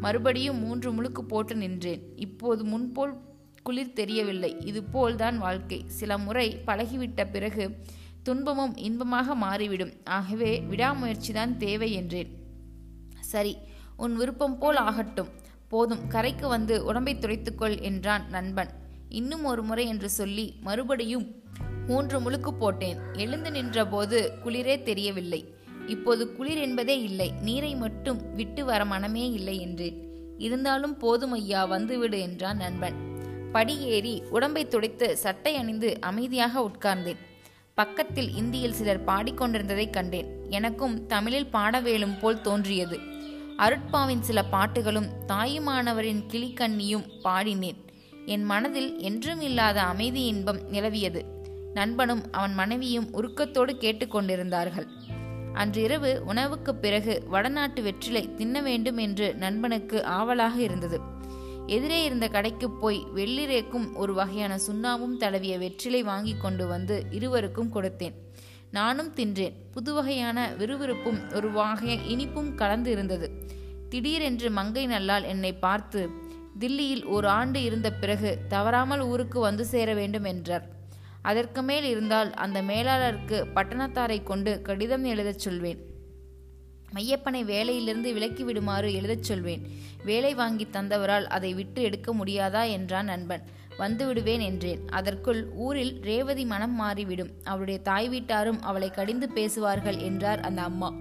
மறுபடியும் 0.00 0.58
மூன்று 0.58 0.90
முழுக்கு 0.92 1.22
போட்டு 1.22 1.54
நின்றேன். 1.54 2.02
இப்போது 2.16 2.64
முன்போல் 2.64 3.14
குளிர் 3.62 3.96
தெரியவில்லை. 4.00 4.52
இது 4.64 4.82
போல்தான் 4.94 5.38
வாழ்க்கை. 5.38 5.80
சில 5.98 6.18
முறை 6.18 6.46
பழகிவிட்ட 6.66 7.24
பிறகு 7.32 7.64
துன்பமும் 8.22 8.76
இன்பமாக 8.88 9.34
மாறிவிடும். 9.46 9.96
ஆகவே 10.18 10.52
விடாமுயற்சிதான் 10.70 11.56
தேவை 11.56 11.92
என்றேன். 11.92 12.32
சரி 13.32 13.54
உன் 13.96 14.16
விருப்பம் 14.16 14.58
போல் 14.58 14.80
ஆகட்டும். 14.88 15.30
போதும் 15.68 16.06
கரைக்கு 16.06 16.48
வந்து 16.48 16.84
உடம்பை 16.84 17.14
துடைத்துக்கொள் 17.14 17.80
என்றான் 17.80 18.28
நண்பன். 18.28 18.68
இன்னும் 19.08 19.44
ஒரு 19.44 19.62
முறை 19.62 19.86
என்று 19.86 20.10
சொல்லி 20.10 20.54
மறுபடியும் 20.60 21.42
மூன்று 21.86 22.20
முழுக்கு 22.20 22.50
போட்டேன். 22.50 22.98
எழுந்து 23.12 23.50
நின்றபோது 23.50 24.32
குளிரே 24.44 24.82
தெரியவில்லை. 24.82 25.54
இப்போது 25.86 26.32
குளிர் 26.32 26.58
என்பதே 26.58 27.02
இல்லை 27.02 27.32
நீரை 27.42 27.74
மட்டும் 27.74 28.34
விட்டு 28.34 28.64
வர 28.64 28.84
மனமே 28.84 29.32
இல்லை 29.32 29.60
என்றேன். 29.60 30.06
இருந்தாலும் 30.38 30.96
போதும் 30.96 31.32
ஐயா 31.32 31.64
வந்துவிடு 31.64 32.20
என்றான் 32.20 32.56
நண்பன். 32.56 32.94
படி 33.52 33.78
ஏறி 33.78 34.22
உடம்பை 34.30 34.68
துடைத்து 34.68 35.16
சட்டை 35.16 35.56
அணிந்து 35.56 36.00
அமைதியாக 36.00 36.60
உட்கார்ந்தேன். 36.60 37.16
பக்கத்தில் 37.74 38.34
இந்தியில் 38.34 38.72
சிலர் 38.72 39.04
பாடிக்கொண்டிருந்ததைக் 39.04 39.90
கண்டேன். 39.90 40.46
எனக்கும் 40.48 41.06
தமிழில் 41.06 41.46
பாட 41.46 41.80
வேலும் 41.80 42.18
போல் 42.18 42.40
தோன்றியது. 42.40 42.98
அருட்பாவின் 43.58 44.20
சில 44.20 44.44
பாட்டுகளும் 44.52 45.08
தாயுமானவரின் 45.28 46.26
கிளிக்கண்ணியும் 46.26 47.10
பாடினேன். 47.24 47.76
என் 48.26 48.44
மனதில் 48.44 48.98
என்றும் 48.98 49.40
இல்லாத 49.40 49.82
அமைதி 49.82 50.24
இன்பம் 50.24 50.72
நிலவியது. 50.72 51.22
நண்பனும் 51.74 52.32
அவன் 52.32 52.54
மனைவியும் 52.54 53.08
உருக்கத்தோடு 53.12 53.74
கேட்டுக்கொண்டிருந்தார்கள் 53.74 54.86
அன்றிரவு 55.52 56.22
உணவுக்குப் 56.26 56.80
பிறகு 56.80 57.22
வடநாட்டு 57.26 57.82
வெற்றிலை 57.82 58.34
தின்ன 58.34 58.62
வேண்டும் 58.62 58.96
என்று 58.96 59.34
நண்பனுக்கு 59.34 60.04
ஆவலாக 60.04 60.60
இருந்தது. 60.60 61.00
எதிரே 61.66 62.04
இருந்த 62.04 62.28
கடைக்கு 62.28 62.70
போய் 62.70 63.06
வெள்ளிரேக்கும் 63.14 63.94
ஒரு 63.94 64.14
வகையான 64.14 64.56
சுண்ணாவும் 64.56 65.16
தடவிய 65.20 65.58
வெற்றிலை 65.58 66.02
வாங்கி 66.02 66.34
கொண்டு 66.36 66.66
வந்து 66.66 67.04
இருவருக்கும் 67.10 67.74
கொடுத்தேன். 67.74 68.14
நானும் 68.70 69.14
தின்றேன். 69.14 69.52
புது 69.70 69.94
வகையான 69.94 70.52
விறுவிறுப்பும் 70.58 71.34
ஒரு 71.34 71.52
வகை 71.52 71.98
இனிப்பும் 72.16 72.54
கலந்து 72.54 72.90
இருந்தது 72.90 73.46
திடீரென்று 73.88 74.50
மங்கை 74.50 74.86
நல்லால் 74.86 75.22
என்னை 75.22 75.52
பார்த்து 75.52 76.10
தில்லியில் 76.58 77.06
ஒரு 77.06 77.28
ஆண்டு 77.28 77.62
இருந்த 77.62 77.92
பிறகு 77.92 78.38
தவறாமல் 78.48 79.00
ஊருக்கு 79.00 79.40
வந்து 79.40 79.64
சேர 79.64 79.94
வேண்டும் 79.94 80.24
என்றார். 80.24 80.66
அதற்கு 81.22 81.62
மேல் 81.62 81.84
இருந்தால் 81.84 82.34
அந்த 82.34 82.62
மேலாளருக்கு 82.62 83.46
பட்டணத்தாரை 83.54 84.22
கொண்டு 84.22 84.62
கடிதம் 84.62 85.04
எழுதச் 85.04 85.38
சொல்வேன். 85.38 85.78
மையப்பனை 86.92 87.44
வேலையிலிருந்து 87.44 88.12
விலக்கி 88.12 88.42
விடுமாறு 88.42 88.92
எழுதச் 88.92 89.22
சொல்வேன். 89.22 89.62
வேலை 90.04 90.34
வாங்கி 90.34 90.66
தந்தவரால் 90.72 91.24
அதை 91.24 91.54
விட்டு 91.54 91.82
எடுக்க 91.82 92.14
முடியாதா? 92.14 92.70
என்றான் 92.70 93.04
நண்பன். 93.04 93.42
வந்து 93.78 94.06
விடுவேன் 94.06 94.40
என்றேன். 94.40 94.88
அதற்குள் 94.88 95.50
ஊரில் 95.54 96.00
ரேவதி 96.00 96.44
மனம் 96.44 96.74
மாறிவிடும். 96.74 97.30
அவளுடைய 97.44 97.80
தாய் 97.80 98.08
வீட்டாரும் 98.08 98.62
அவளை 98.62 98.90
கடிந்து 98.90 99.28
பேசுவார்கள் 99.28 99.98
என்றார் 99.98 100.40
அந்த 100.40 100.62
அம்மா. 100.62 100.92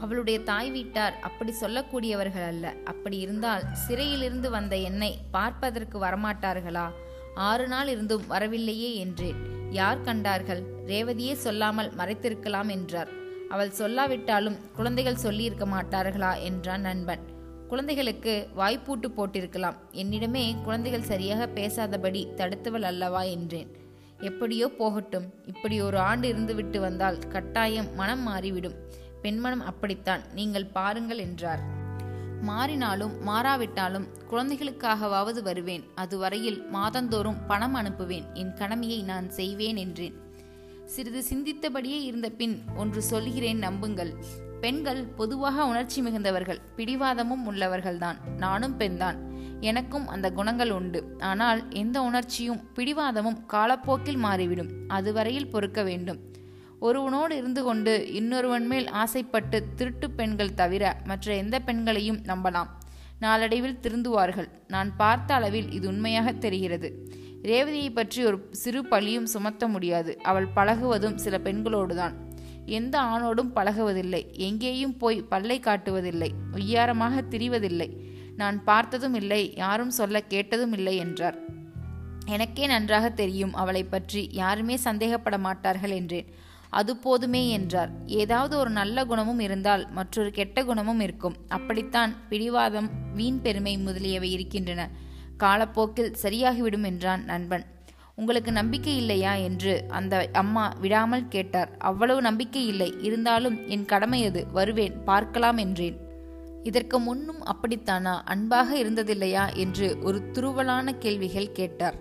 அவளுடைய 0.00 0.40
தாய் 0.40 0.70
வீட்டார் 0.70 1.14
அப்படி 1.20 1.52
சொல்லக்கூடியவர்கள் 1.60 2.46
அல்ல. 2.46 2.74
அப்படி 2.84 3.18
இருந்தால் 3.18 3.64
சிறையிலிருந்து 3.72 4.50
வந்த 4.50 4.76
என்னை 4.76 5.18
பார்ப்பதற்கு 5.30 5.98
வரமாட்டார்களா? 6.00 6.86
ஆறு 7.34 7.68
நாள் 7.68 7.88
இருந்தும் 7.88 8.26
வரவில்லையே 8.26 8.94
என்றேன். 8.94 9.38
யார் 9.70 10.02
கண்டார்கள்? 10.02 10.62
ரேவதியே 10.86 11.32
சொல்லாமல் 11.32 11.92
மறைத்திருக்கலாம் 11.96 12.68
என்றார். 12.68 13.08
அவள் 13.48 13.76
சொல்லாவிட்டாலும் 13.78 14.58
குழந்தைகள் 14.76 15.22
சொல்லியிருக்க 15.24 15.66
மாட்டார்களா 15.66 16.42
என்றான் 16.42 16.80
நண்பன். 16.80 17.35
குழந்தைகளுக்கு 17.68 18.48
வாய்ப்பூட்டு 18.56 19.08
போட்டிருக்கலாம். 19.16 19.76
என்னிடமே 19.92 20.62
குழந்தைகள் 20.62 21.02
சரியாக 21.02 21.46
பேசாதபடி 21.46 22.26
தடுத்தவள் 22.36 22.82
அல்லவா 22.82 23.22
என்றேன். 23.22 23.70
எப்படியோ 24.20 24.68
போகட்டும். 24.68 25.26
இப்படி 25.46 25.80
ஒரு 25.80 25.98
ஆண்டு 25.98 26.32
இருந்துவிட்டு 26.32 26.78
வந்தால் 26.78 27.18
கட்டாயம் 27.28 27.94
மனம் 27.94 28.22
மாறிவிடும். 28.22 28.76
பெண்மனம் 29.22 29.64
அப்படித்தான். 29.64 30.22
நீங்கள் 30.34 30.66
பாருங்கள் 30.66 31.18
என்றார். 31.18 31.60
மாறினாலும் 32.46 33.14
மாறாவிட்டாலும் 33.26 34.06
குழந்தைகளுக்காகவாவது 34.30 35.42
வருவேன். 35.42 35.84
அதுவரையில் 35.94 36.68
மாதந்தோறும் 36.68 37.46
பணம் 37.46 37.74
அனுப்புவேன். 37.74 38.32
என் 38.32 38.54
கடமையை 38.54 39.02
நான் 39.02 39.30
செய்வேன் 39.30 39.76
என்றேன். 39.76 40.16
சிறிது 40.84 41.22
சிந்தித்தபடியே 41.30 42.00
இருந்த 42.02 42.28
பின் 42.30 42.62
ஒன்று 42.76 43.02
சொல்கிறேன் 43.02 43.58
நம்புங்கள். 43.58 44.14
பெண்கள் 44.66 45.04
பொதுவாக 45.04 45.66
உணர்ச்சி 45.66 46.02
மிகுந்தவர்கள் 46.02 46.58
பிடிவாதமும் 46.76 47.50
உள்ளவர்கள்தான். 47.50 48.16
நானும் 48.36 48.76
பெண்தான். 48.76 49.16
எனக்கும் 49.60 50.08
அந்த 50.08 50.32
குணங்கள் 50.32 50.70
உண்டு. 50.70 51.16
ஆனால் 51.18 51.70
எந்த 51.70 52.02
உணர்ச்சியும் 52.02 52.60
பிடிவாதமும் 52.74 53.46
காலப்போக்கில் 53.46 54.16
மாறிவிடும். 54.16 54.70
அதுவரையில் 54.88 55.50
பொறுக்க 55.50 55.82
வேண்டும். 55.82 56.18
ஒருவனோடு 56.80 57.30
இருந்து 57.30 57.62
கொண்டு 57.62 58.12
இன்னொருவன் 58.12 58.66
மேல் 58.66 58.88
ஆசைப்பட்டு 58.88 59.64
திருட்டு 59.74 60.10
பெண்கள் 60.10 60.54
தவிர 60.54 60.96
மற்ற 61.04 61.34
எந்த 61.34 61.60
பெண்களையும் 61.60 62.22
நம்பலாம். 62.22 62.68
நாளடைவில் 63.20 63.78
திருந்துவார்கள். 63.82 64.48
நான் 64.68 64.96
பார்த்த 64.96 65.34
அளவில் 65.34 65.70
இது 65.70 65.88
உண்மையாக 65.88 66.32
தெரிகிறது. 66.32 67.10
ரேவதியை 67.42 67.94
பற்றி 67.94 68.24
ஒரு 68.24 68.48
சிறு 68.50 68.86
பழியும் 68.86 69.26
சுமத்த 69.26 69.68
முடியாது. 69.68 70.18
அவள் 70.22 70.48
பழகுவதும் 70.56 71.16
சில 71.16 71.38
பெண்களோடுதான். 71.38 72.24
எந்த 72.66 73.00
ஆணோடும் 73.00 73.52
பழகுவதில்லை. 73.56 74.32
எங்கேயும் 74.32 74.96
போய் 74.96 75.22
பல்லை 75.22 75.60
காட்டுவதில்லை. 75.60 76.30
உய்யாரமாக 76.52 77.22
திரிவதில்லை. 77.30 77.96
நான் 78.36 78.64
பார்த்ததும் 78.64 79.14
இல்லை 79.14 79.52
யாரும் 79.56 79.90
சொல்ல 79.90 80.20
கேட்டதும் 80.20 80.72
இல்லை 80.72 80.96
என்றார். 80.96 81.38
எனக்கே 82.26 82.66
நன்றாக 82.66 83.10
தெரியும் 83.10 83.54
அவளை 83.54 83.84
பற்றி. 83.84 84.28
யாருமே 84.32 84.76
சந்தேகப்பட 84.76 85.38
மாட்டார்கள் 85.38 85.90
என்றேன். 85.90 86.26
அது 86.70 86.96
போதுமே 86.96 87.48
என்றார். 87.48 87.90
ஏதாவது 88.06 88.58
ஒரு 88.58 88.70
நல்ல 88.70 89.04
குணமும் 89.04 89.38
இருந்தால் 89.38 89.90
மற்றொரு 89.90 90.30
கெட்ட 90.30 90.64
குணமும் 90.64 91.00
இருக்கும். 91.00 91.36
அப்படித்தான் 91.48 92.16
பிடிவாதம் 92.28 92.90
வீண் 93.14 93.40
பெருமை 93.40 93.78
முதலியவை 93.78 94.32
இருக்கின்றன. 94.32 94.90
காலப்போக்கில் 95.36 96.16
சரியாகிவிடும் 96.22 96.84
என்றான் 96.84 97.24
நண்பன். 97.24 97.64
உங்களுக்கு 98.18 98.52
நம்பிக்கை 98.52 98.96
இல்லையா 98.96 99.34
என்று 99.34 99.84
அந்த 99.88 100.28
அம்மா 100.32 100.72
விடாமல் 100.80 101.28
கேட்டார். 101.28 101.70
அவ்வளவு 101.78 102.20
நம்பிக்கை 102.20 102.66
இல்லை. 102.66 102.94
இருந்தாலும் 103.00 103.68
என் 103.68 103.84
கடமை 103.84 104.24
அது. 104.24 104.46
வருவேன். 104.52 105.04
பார்க்கலாம் 105.04 105.56
என்றேன். 105.56 105.96
இதற்கு 106.62 106.98
முன்னும் 106.98 107.44
அப்படித்தானா? 107.44 108.20
அன்பாக 108.24 108.82
இருந்ததில்லையா? 108.82 109.56
என்று 109.56 109.98
ஒரு 110.02 110.30
துருவலான 110.32 110.92
கேள்விகள் 110.98 111.52
கேட்டார். 111.52 111.94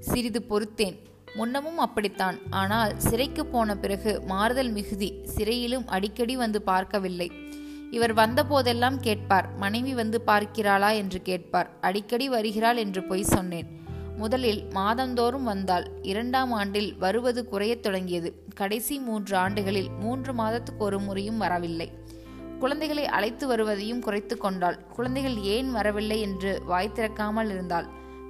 சிறிது 0.00 0.44
பொறுத்தேன். 0.50 0.98
முன்னமும் 1.34 1.76
அப்படித்தான். 1.76 2.38
ஆனால் 2.50 2.98
சிறைக்கு 2.98 3.46
போன 3.46 3.76
பிறகு 3.76 4.22
மாறுதல் 4.26 4.70
மிகுதி 4.70 5.14
சிறையிலும் 5.36 5.86
அடிக்கடி 5.86 6.36
வந்து 6.36 6.62
பார்க்கவில்லை. 6.62 7.32
இவர் 7.90 8.14
வந்தபோதெல்லாம் 8.14 8.96
கேட்பார். 9.00 9.48
மனைவி 9.56 9.94
வந்து 9.94 10.22
பார்க்கிறாளா? 10.26 10.94
என்று 10.94 11.22
கேட்பார். 11.22 11.70
அடிக்கடி 11.80 12.28
வருகிறாள் 12.28 12.76
என்று 12.76 13.02
பொய் 13.02 13.22
சொன்னேன். 13.22 13.82
முதலில் 14.16 14.66
மாதந்தோறும் 14.70 15.44
வந்தால் 15.44 15.90
இரண்டாம் 16.02 16.52
ஆண்டில் 16.52 16.96
வருவது 16.96 17.48
குறையத் 17.48 17.82
தொடங்கியது. 17.82 18.44
கடைசி 18.54 18.98
மூன்று 18.98 19.36
ஆண்டுகளில் 19.36 19.88
மூன்று 20.00 20.34
மாதத்துக்கு 20.34 20.84
ஒரு 20.84 21.00
முறையும் 21.00 21.38
வரவில்லை. 21.38 21.92
குழந்தைகளை 22.58 23.06
அழைத்து 23.06 23.46
வருவதையும் 23.46 24.00
குறைத்து 24.00 24.36
கொண்டாள். 24.36 24.78
குழந்தைகள் 24.78 25.36
ஏன் 25.36 25.72
வரவில்லை 25.72 26.20
என்று 26.20 26.62
வாய் 26.66 26.92
திறக்காமல் 26.94 27.44
இருந்தாள். 27.44 27.86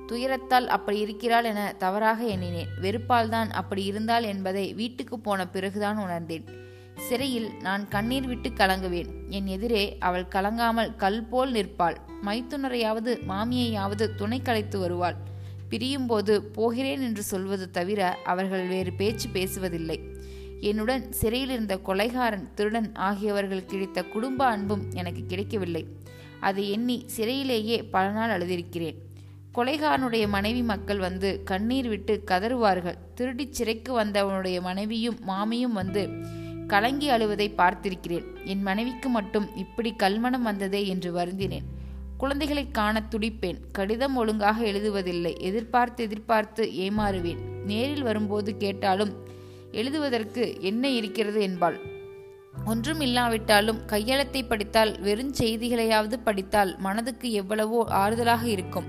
துயரத்தால் 0.07 0.67
அப்படி 0.67 0.99
இருக்கிறாள் 0.99 1.45
என 1.45 1.75
தவறாக 1.79 2.25
எண்ணினேன். 2.25 2.67
வெறுப்பால் 2.83 3.29
தான் 3.29 3.50
அப்படி 3.50 3.85
இருந்தாள் 3.85 4.23
என்பதை 4.23 4.75
வீட்டுக்கு 4.75 5.19
போன 5.19 5.49
பிறகுதான் 5.49 5.97
உணர்ந்தேன். 5.97 6.45
சிறையில் 6.99 7.50
நான் 7.62 7.88
கண்ணீர் 7.88 8.26
விட்டு 8.26 8.49
கலங்குவேன். 8.49 9.09
என் 9.29 9.47
எதிரே 9.47 9.97
அவள் 9.99 10.26
கலங்காமல் 10.35 10.97
கல் 10.97 11.25
போல் 11.25 11.53
நிற்பாள். 11.53 11.97
மைத்துனரையாவது 12.25 13.19
மாமியையாவது 13.29 14.14
துணை 14.14 14.43
கலைத்து 14.43 14.79
வருவாள். 14.79 15.33
பிரியும்போது 15.75 16.38
போகிறேன் 16.38 17.00
என்று 17.00 17.23
சொல்வது 17.23 17.71
தவிர 17.71 18.19
அவர்கள் 18.25 18.66
வேறு 18.66 18.93
பேச்சு 18.93 19.28
பேசுவதில்லை. 19.28 19.99
என்னுடன் 20.61 21.12
சிறையில் 21.12 21.50
இருந்த 21.50 21.81
கொலைகாரன் 21.87 22.54
திருடன் 22.54 22.95
ஆகியவர்கள் 22.95 23.66
கிடைத்த 23.66 24.04
குடும்ப 24.04 24.47
அன்பும் 24.47 24.85
எனக்கு 24.95 25.26
கிடைக்கவில்லை. 25.26 25.87
அதை 26.40 26.71
எண்ணி 26.71 27.07
சிறையிலேயே 27.16 27.83
பல 27.90 28.11
நாள் 28.11 28.40
அழுதிருக்கிறேன். 28.40 28.95
கொலைகாரனுடைய 29.54 30.28
மனைவி 30.28 30.62
மக்கள் 30.62 30.99
வந்து 30.99 31.43
கண்ணீர் 31.45 31.88
விட்டு 31.88 32.23
கதறுவார்கள். 32.26 32.95
திருடிச் 33.14 33.52
சிறைக்கு 33.52 34.00
வந்தவனுடைய 34.00 34.61
மனைவியும் 34.61 35.19
மாமியும் 35.28 35.75
வந்து 35.75 36.09
கலங்கி 36.66 37.11
அழுவதை 37.11 37.52
பார்த்திருக்கிறேன். 37.57 38.25
என் 38.45 38.62
மனைவிக்கு 38.62 39.09
மட்டும் 39.09 39.57
இப்படி 39.57 39.95
கல்மணம் 39.99 40.43
வந்ததே 40.43 40.87
என்று 40.87 41.12
வருந்தினேன். 41.12 41.66
குழந்தைகளை 42.25 42.71
காண 42.71 43.07
துடிப்பேன். 43.11 43.59
கடிதம் 43.73 44.16
ஒழுங்காக 44.16 44.64
எழுதுவதில்லை. 44.64 45.38
எதிர்பார்த்து 45.38 46.04
எதிர்பார்த்து 46.04 46.64
ஏமாறுவேன். 46.64 47.38
நேரில் 47.64 48.02
வரும்போது 48.02 48.57
கேட்டாலும் 48.57 49.28
எழுதுவதற்கு 49.73 50.57
என்ன 50.61 50.90
இருக்கிறது? 50.90 51.43
என்பாள். 51.43 51.81
ஒன்றும் 52.66 53.00
இல்லாவிட்டாலும் 53.00 53.85
கையெழுத்தை 53.85 54.43
படித்தால் 54.43 55.00
வெறும் 55.00 55.33
செய்திகளையாவது 55.33 56.12
படித்தால் 56.25 56.76
மனதுக்கு 56.78 57.33
எவ்வளவோ 57.33 57.87
ஆறுதலாக 57.90 58.45
இருக்கும். 58.45 58.85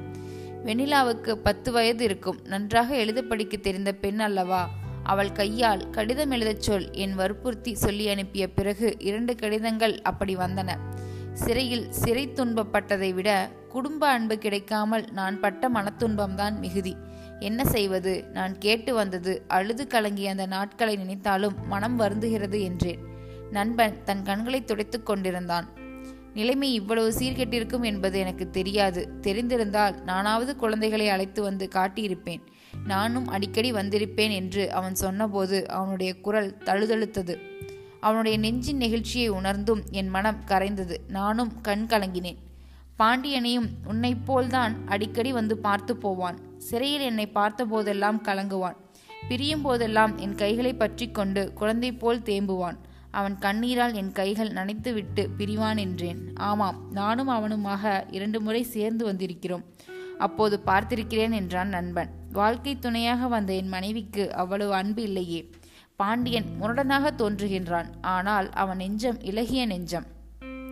வெண்ணிலாவுக்கு 0.65 1.31
பத்து 1.31 1.71
வயது 1.71 2.03
இருக்கும். 2.03 2.39
நன்றாக 2.43 2.95
எழுத 2.95 3.21
படிக்க 3.21 3.57
தெரிந்த 3.57 3.93
பெண் 3.93 4.19
அல்லவா? 4.19 4.69
அவள் 5.03 5.31
கையால் 5.31 5.89
கடிதம் 5.89 6.31
எழுதச் 6.31 6.61
சொல் 6.61 6.91
என் 6.91 7.15
வற்புறுத்தி 7.15 7.75
சொல்லி 7.75 8.07
அனுப்பிய 8.09 8.49
பிறகு 8.49 8.95
இரண்டு 8.99 9.35
கடிதங்கள் 9.35 10.01
அப்படி 10.01 10.35
வந்தன. 10.35 10.77
சிறையில் 11.35 11.91
சிறை 11.91 12.27
துன்பப்பட்டதை 12.27 13.13
விட 13.13 13.51
குடும்ப 13.69 14.07
அன்பு 14.07 14.37
கிடைக்காமல் 14.37 15.07
நான் 15.11 15.39
பட்ட 15.39 15.69
மனத்துன்பம்தான் 15.69 16.59
மிகுதி. 16.59 16.95
என்ன 17.39 17.65
செய்வது? 17.65 18.23
நான் 18.33 18.57
கேட்டு 18.57 18.93
வந்தது 18.93 19.43
அழுது 19.47 19.87
கலங்கிய 19.87 20.29
அந்த 20.29 20.45
நாட்களை 20.45 20.95
நினைத்தாலும் 20.95 21.67
மனம் 21.67 21.99
வருந்துகிறது 21.99 22.61
என்றேன். 22.61 22.99
நண்பன் 23.51 24.03
தன் 24.03 24.23
கண்களை 24.23 24.63
துடைத்துக் 24.63 25.05
கொண்டிருந்தான். 25.05 25.67
நிலைமை 26.33 26.73
இவ்வளவு 26.73 27.13
சீர்கெட்டிருக்கும் 27.19 27.83
என்பது 27.83 28.19
எனக்கு 28.19 28.49
தெரியாது. 28.49 29.09
தெரிந்திருந்தால் 29.21 30.03
நானாவது 30.03 30.55
குழந்தைகளை 30.55 31.09
அழைத்து 31.09 31.41
வந்து 31.41 31.69
காட்டியிருப்பேன். 31.75 32.41
நானும் 32.85 33.27
அடிக்கடி 33.27 33.73
வந்திருப்பேன் 33.73 34.31
என்று 34.31 34.73
அவன் 34.73 34.95
சொன்னபோது 34.95 35.67
அவனுடைய 35.67 36.19
குரல் 36.19 36.57
தழுதழுத்தது. 36.65 37.37
அவனுடைய 38.05 38.35
நெஞ்சின் 38.37 38.81
நெகிழ்ச்சியை 38.81 39.27
உணர்ந்தும் 39.39 39.81
என் 39.99 40.09
மனம் 40.09 40.41
கரைந்தது. 40.47 40.95
நானும் 41.17 41.51
கண் 41.61 41.85
கலங்கினேன். 41.89 42.39
பாண்டியனையும் 42.99 43.69
உன்னைப் 43.85 44.25
போல்தான் 44.25 44.73
அடிக்கடி 44.85 45.31
வந்து 45.31 45.55
பார்த்து 45.57 45.93
போவான். 45.95 46.37
சிறையில் 46.57 47.01
என்னை 47.01 47.25
பார்த்த 47.27 47.65
போதெல்லாம் 47.65 48.19
கலங்குவான். 48.23 48.77
பிரியும் 49.29 49.61
போதெல்லாம் 49.61 50.13
என் 50.17 50.35
கைகளை 50.35 50.73
பற்றி 50.73 51.05
கொண்டு 51.11 51.43
குழந்தை 51.53 51.91
போல் 52.03 52.21
தேம்புவான். 52.29 52.77
அவன் 53.11 53.35
கண்ணீரால் 53.39 53.93
என் 53.93 54.11
கைகள் 54.11 54.53
நனைத்துவிட்டு 54.53 55.23
பிரிவான் 55.37 55.77
என்றேன். 55.77 56.21
ஆமாம் 56.49 56.79
நானும் 56.91 57.29
அவனுமாக 57.29 57.93
இரண்டு 58.11 58.39
முறை 58.41 58.63
சேர்ந்து 58.75 59.03
வந்திருக்கிறோம். 59.11 59.65
அப்போது 60.17 60.55
பார்த்திருக்கிறேன் 60.65 61.33
என்றான் 61.33 61.67
நண்பன். 61.67 62.11
வாழ்க்கை 62.31 62.73
துணையாக 62.79 63.27
வந்த 63.27 63.51
என் 63.53 63.73
மனைவிக்கு 63.75 64.23
அவ்வளவு 64.33 64.73
அன்பு 64.73 65.01
இல்லையே. 65.03 65.41
பாண்டியன் 65.95 66.45
முரடனாக 66.61 67.11
தோன்றுகின்றான். 67.17 67.89
ஆனால் 68.01 68.49
அவன் 68.53 68.77
நெஞ்சம் 68.77 69.19
இலகிய 69.21 69.65
நெஞ்சம். 69.65 70.05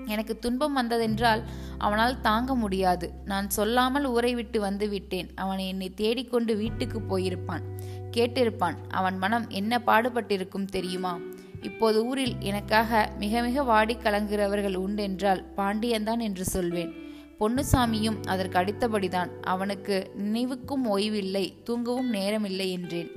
எனக்கு 0.06 0.40
துன்பம் 0.40 0.78
வந்ததென்றால் 0.78 1.42
அவனால் 1.78 2.22
தாங்க 2.22 2.56
முடியாது. 2.56 3.14
நான் 3.26 3.50
சொல்லாமல் 3.50 4.06
ஊரை 4.06 4.36
விட்டு 4.36 4.60
வந்து 4.60 4.90
விட்டேன். 4.90 5.30
அவன் 5.36 5.58
என்னை 5.58 5.94
தேடிக்கொண்டு 5.94 6.56
வீட்டுக்கு 6.56 7.00
போயிருப்பான். 7.00 7.64
கேட்டிருப்பான் 8.12 8.78
அவன் 8.90 9.18
மனம் 9.18 9.50
என்ன 9.50 9.82
பாடுபட்டிருக்கும் 9.86 10.66
தெரியுமா? 10.66 11.20
இப்போது 11.62 12.06
ஊரில் 12.06 12.36
எனக்காக 12.40 13.12
மிக 13.20 13.42
மிக 13.42 13.64
வாடி 13.64 13.96
கலங்குகிறவர்கள் 13.96 14.76
உண்டென்றால் 14.76 15.44
பாண்டியன்தான் 15.58 16.20
என்று 16.20 16.46
சொல்வேன். 16.46 16.92
பொன்னுசாமியும் 17.40 18.26
அதற்கு 18.26 18.60
அடித்தபடிதான். 18.60 19.30
அவனுக்கு 19.42 20.12
நினைவுக்கும் 20.16 20.86
ஓய்வில்லை 20.86 21.46
தூங்கவும் 21.64 22.14
நேரமில்லை 22.14 22.68
என்றேன். 22.70 23.12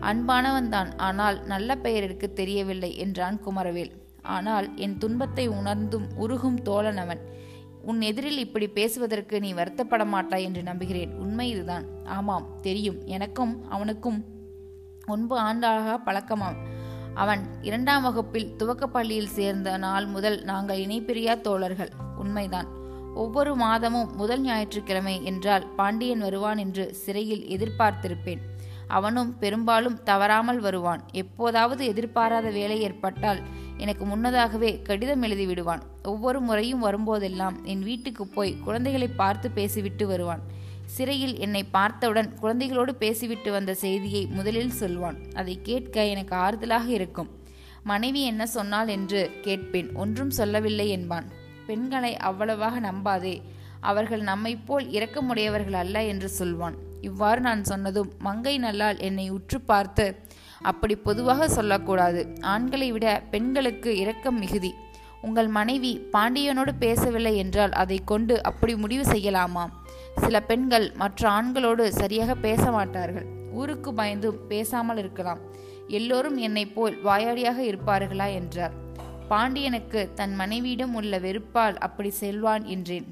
அன்பானவன்தான் 0.00 0.90
ஆனால் 0.96 1.44
நல்ல 1.44 1.76
பெயருக்கு 1.76 2.32
தெரியவில்லை 2.32 2.96
என்றான் 2.96 3.40
குமரவேல். 3.46 3.90
ஆனால் 4.22 4.76
என் 4.76 4.98
துன்பத்தை 4.98 5.48
உணர்ந்தும் 5.48 6.06
உருகும் 6.16 6.62
தோழன் 6.62 6.96
அவன் 6.96 7.36
உன் 7.82 8.00
எதிரில் 8.00 8.38
இப்படி 8.38 8.68
பேசுவதற்கு 8.68 9.40
நீ 9.40 9.52
வருத்தப்பட 9.52 10.06
மாட்டாய் 10.06 10.42
என்று 10.42 10.62
நம்புகிறேன். 10.62 11.12
உண்மை 11.12 11.50
இதுதான். 11.50 11.84
ஆமாம் 12.04 12.48
தெரியும். 12.60 13.06
எனக்கும் 13.06 13.70
அவனுக்கும் 13.70 14.24
ஒன்பது 15.06 15.42
ஆண்டாக 15.42 15.98
பழக்கமாம். 16.06 16.56
அவன் 17.14 17.48
இரண்டாம் 17.62 18.02
வகுப்பில் 18.02 18.54
துவக்கப்பள்ளியில் 18.58 19.26
சேர்ந்த 19.26 19.76
நாள் 19.76 20.06
முதல் 20.06 20.42
நாங்கள் 20.42 20.78
இணைப்பிரியா 20.78 21.40
தோழர்கள். 21.40 21.90
உண்மைதான். 22.16 22.68
ஒவ்வொரு 23.14 23.54
மாதமும் 23.54 24.14
முதல் 24.16 24.40
ஞாயிற்றுக்கிழமை 24.40 25.24
என்றால் 25.24 25.66
பாண்டியன் 25.66 26.18
வருவான் 26.18 26.58
என்று 26.58 26.94
சிறையில் 26.94 27.44
எதிர்பார்த்திருப்பேன். 27.44 28.38
அவனும் 28.88 29.38
பெரும்பாலும் 29.38 30.02
தவறாமல் 30.02 30.60
வருவான். 30.60 31.02
எப்போதாவது 31.12 31.86
எதிர்பாராத 31.86 32.50
வேலை 32.50 32.80
ஏற்பட்டால் 32.80 33.40
எனக்கு 33.76 34.04
முன்னதாகவே 34.04 34.82
கடிதம் 34.82 35.22
எழுதி 35.22 35.46
விடுவான். 35.46 35.82
ஒவ்வொரு 36.02 36.40
முறையும் 36.40 36.84
வரும்போதெல்லாம் 36.84 37.62
என் 37.62 37.82
வீட்டுக்கு 37.82 38.26
போய் 38.26 38.56
குழந்தைகளை 38.56 39.08
பார்த்து 39.08 39.50
பேசிவிட்டு 39.50 40.06
வருவான். 40.06 40.42
சிறையில் 40.84 41.38
என்னை 41.38 41.64
பார்த்தவுடன் 41.64 42.32
குழந்தைகளோடு 42.42 42.90
பேசிவிட்டு 42.90 43.50
வந்த 43.50 43.74
செய்தியை 43.74 44.26
முதலில் 44.26 44.70
சொல்வான். 44.70 45.18
அதை 45.34 45.58
கேட்க 45.62 46.04
எனக்கு 46.04 46.36
ஆறுதலாக 46.36 46.86
இருக்கும். 46.86 47.30
மனைவி 47.84 48.22
என்ன 48.22 48.46
சொன்னாள் 48.46 48.88
என்று 48.88 49.30
கேட்பேன். 49.42 49.94
ஒன்றும் 49.94 50.30
சொல்லவில்லை 50.30 50.88
என்பான். 50.88 51.24
பெண்களை 51.66 52.16
அவ்வளவாக 52.16 52.80
நம்பாதே. 52.80 53.42
அவர்கள் 53.80 54.20
நம்மை 54.20 54.56
போல் 54.56 54.86
இரக்கமுடையவர்கள் 54.86 55.72
அல்ல 55.72 56.04
என்று 56.04 56.28
சொல்வான். 56.28 56.87
இவ்வாறு 57.00 57.40
நான் 57.40 57.64
சொன்னதும் 57.64 58.12
மங்கை 58.18 58.58
நல்லால் 58.58 58.98
என்னை 58.98 59.28
உற்று 59.28 59.60
பார்த்து 59.60 60.16
அப்படி 60.62 60.96
பொதுவாக 60.96 61.48
சொல்லக்கூடாது. 61.48 62.28
ஆண்களை 62.40 62.92
விட 62.92 63.22
பெண்களுக்கு 63.30 63.96
இரக்கம் 63.96 64.38
மிகுதி. 64.38 64.74
உங்கள் 65.22 65.48
மனைவி 65.48 66.00
பாண்டியனோடு 66.12 66.72
பேசவில்லை 66.78 67.36
என்றால் 67.36 67.72
அதை 67.72 68.00
கொண்டு 68.04 68.42
அப்படி 68.42 68.76
முடிவு 68.76 69.02
செய்யலாமா 69.02 69.68
சில 70.16 70.42
பெண்கள் 70.42 70.92
மற்ற 70.94 71.30
ஆண்களோடு 71.30 71.88
சரியாக 71.88 72.34
பேச 72.34 72.70
மாட்டார்கள். 72.70 73.26
ஊருக்கு 73.52 73.92
பயந்தும் 73.92 74.46
பேசாமல் 74.48 74.96
இருக்கலாம். 74.96 75.38
எல்லோரும் 75.88 76.36
என்னை 76.36 76.66
போல் 76.66 77.04
வாயாடியாக 77.04 77.58
இருப்பார்களா? 77.58 78.32
என்றார். 78.32 78.72
பாண்டியனுக்கு 79.28 80.10
தன் 80.14 80.34
மனைவியிடம் 80.34 80.94
உள்ள 80.94 81.18
வெறுப்பால் 81.18 81.76
அப்படி 81.76 82.10
செல்வான் 82.10 82.64
என்றேன். 82.64 83.06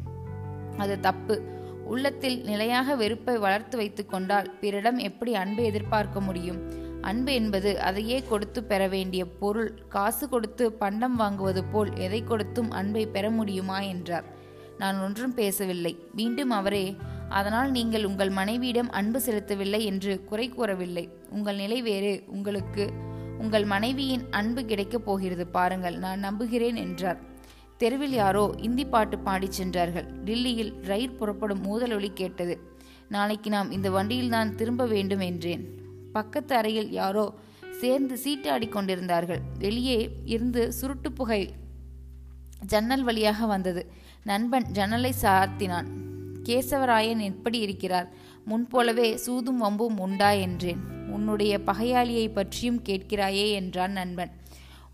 அது 0.77 1.01
தப்பு. 1.01 1.56
உள்ளத்தில் 1.87 2.43
நிலையாக 2.45 2.95
வெறுப்பை 2.95 3.39
வளர்த்து 3.39 3.77
வைத்து 3.77 4.07
கொண்டால் 4.07 4.51
பிறரிடம் 4.61 4.99
எப்படி 4.99 5.35
அன்பை 5.35 5.65
எதிர்பார்க்க 5.65 6.21
முடியும்? 6.21 6.85
அன்பு 7.01 7.35
என்பது 7.35 7.81
அதையே 7.81 8.23
கொடுத்து 8.29 8.65
பெற 8.65 8.89
வேண்டிய 8.89 9.27
பொருள். 9.27 9.75
காசு 9.89 10.29
கொடுத்து 10.29 10.73
பண்டம் 10.73 11.19
வாங்குவது 11.19 11.65
போல் 11.73 11.97
எதை 11.97 12.25
கொடுத்தும் 12.25 12.71
அன்பை 12.71 13.07
பெற 13.07 13.31
முடியுமா? 13.31 13.81
என்றார். 13.81 14.25
நான் 14.79 15.01
ஒன்றும் 15.01 15.35
பேசவில்லை. 15.35 15.99
மீண்டும் 16.13 16.51
அவரே 16.51 16.97
அதனால் 17.29 17.71
நீங்கள் 17.71 18.05
உங்கள் 18.05 18.31
மனைவியிடம் 18.31 18.91
அன்பு 18.91 19.21
செலுத்தவில்லை 19.27 19.85
என்று 19.85 20.25
குறை 20.25 20.49
கூறவில்லை. 20.49 21.09
உங்கள் 21.31 21.57
நிலை 21.57 21.83
வேறு. 21.83 22.23
உங்களுக்கு 22.27 22.91
உங்கள் 23.39 23.65
மனைவியின் 23.65 24.25
அன்பு 24.31 24.65
கிடைக்கப் 24.65 25.05
போகிறது. 25.05 25.47
பாருங்கள் 25.47 25.99
நான் 25.99 26.19
நம்புகிறேன் 26.19 26.75
என்றார். 26.75 27.21
தெருவில் 27.79 28.13
யாரோ 28.13 28.55
இந்தி 28.59 28.85
பாட்டு 28.85 29.19
பாடிச் 29.19 29.53
சென்றார்கள். 29.53 30.07
டில்லியில் 30.25 30.73
ரயில் 30.83 31.17
புறப்படும் 31.17 31.61
மூதலொலி 31.61 32.11
கேட்டது. 32.15 32.61
நாளைக்கு 33.09 33.51
நாம் 33.51 33.71
இந்த 33.71 33.91
வண்டியில் 33.91 34.29
தான் 34.29 34.55
திரும்ப 34.55 34.87
வேண்டும் 34.87 35.19
என்றேன். 35.19 35.65
பக்கத்து 36.13 36.55
அறையில் 36.55 36.91
யாரோ 36.91 37.35
சேர்ந்து 37.81 38.19
சீட்டாடி 38.25 38.69
கொண்டிருந்தார்கள். 38.69 39.41
வெளியே 39.59 40.11
இருந்து 40.25 40.73
சுருட்டு 40.73 41.13
புகை 41.13 41.55
ஜன்னல் 42.67 43.03
வழியாக 43.03 43.47
வந்தது. 43.47 43.93
நண்பன் 44.25 44.65
ஜன்னலை 44.65 45.13
சாத்தினான். 45.23 45.87
கேசவராயன் 46.43 47.19
எப்படி 47.19 47.59
இருக்கிறார்? 47.59 48.13
முன்போலவே 48.45 49.17
சூதும் 49.17 49.63
வம்பும் 49.63 49.99
உண்டா? 49.99 50.31
என்றேன். 50.31 50.81
உன்னுடைய 51.11 51.59
பகையாளியை 51.67 52.33
பற்றியும் 52.33 52.83
கேட்கிறாயே 52.83 53.53
என்றான் 53.53 53.93
நண்பன். 53.93 54.31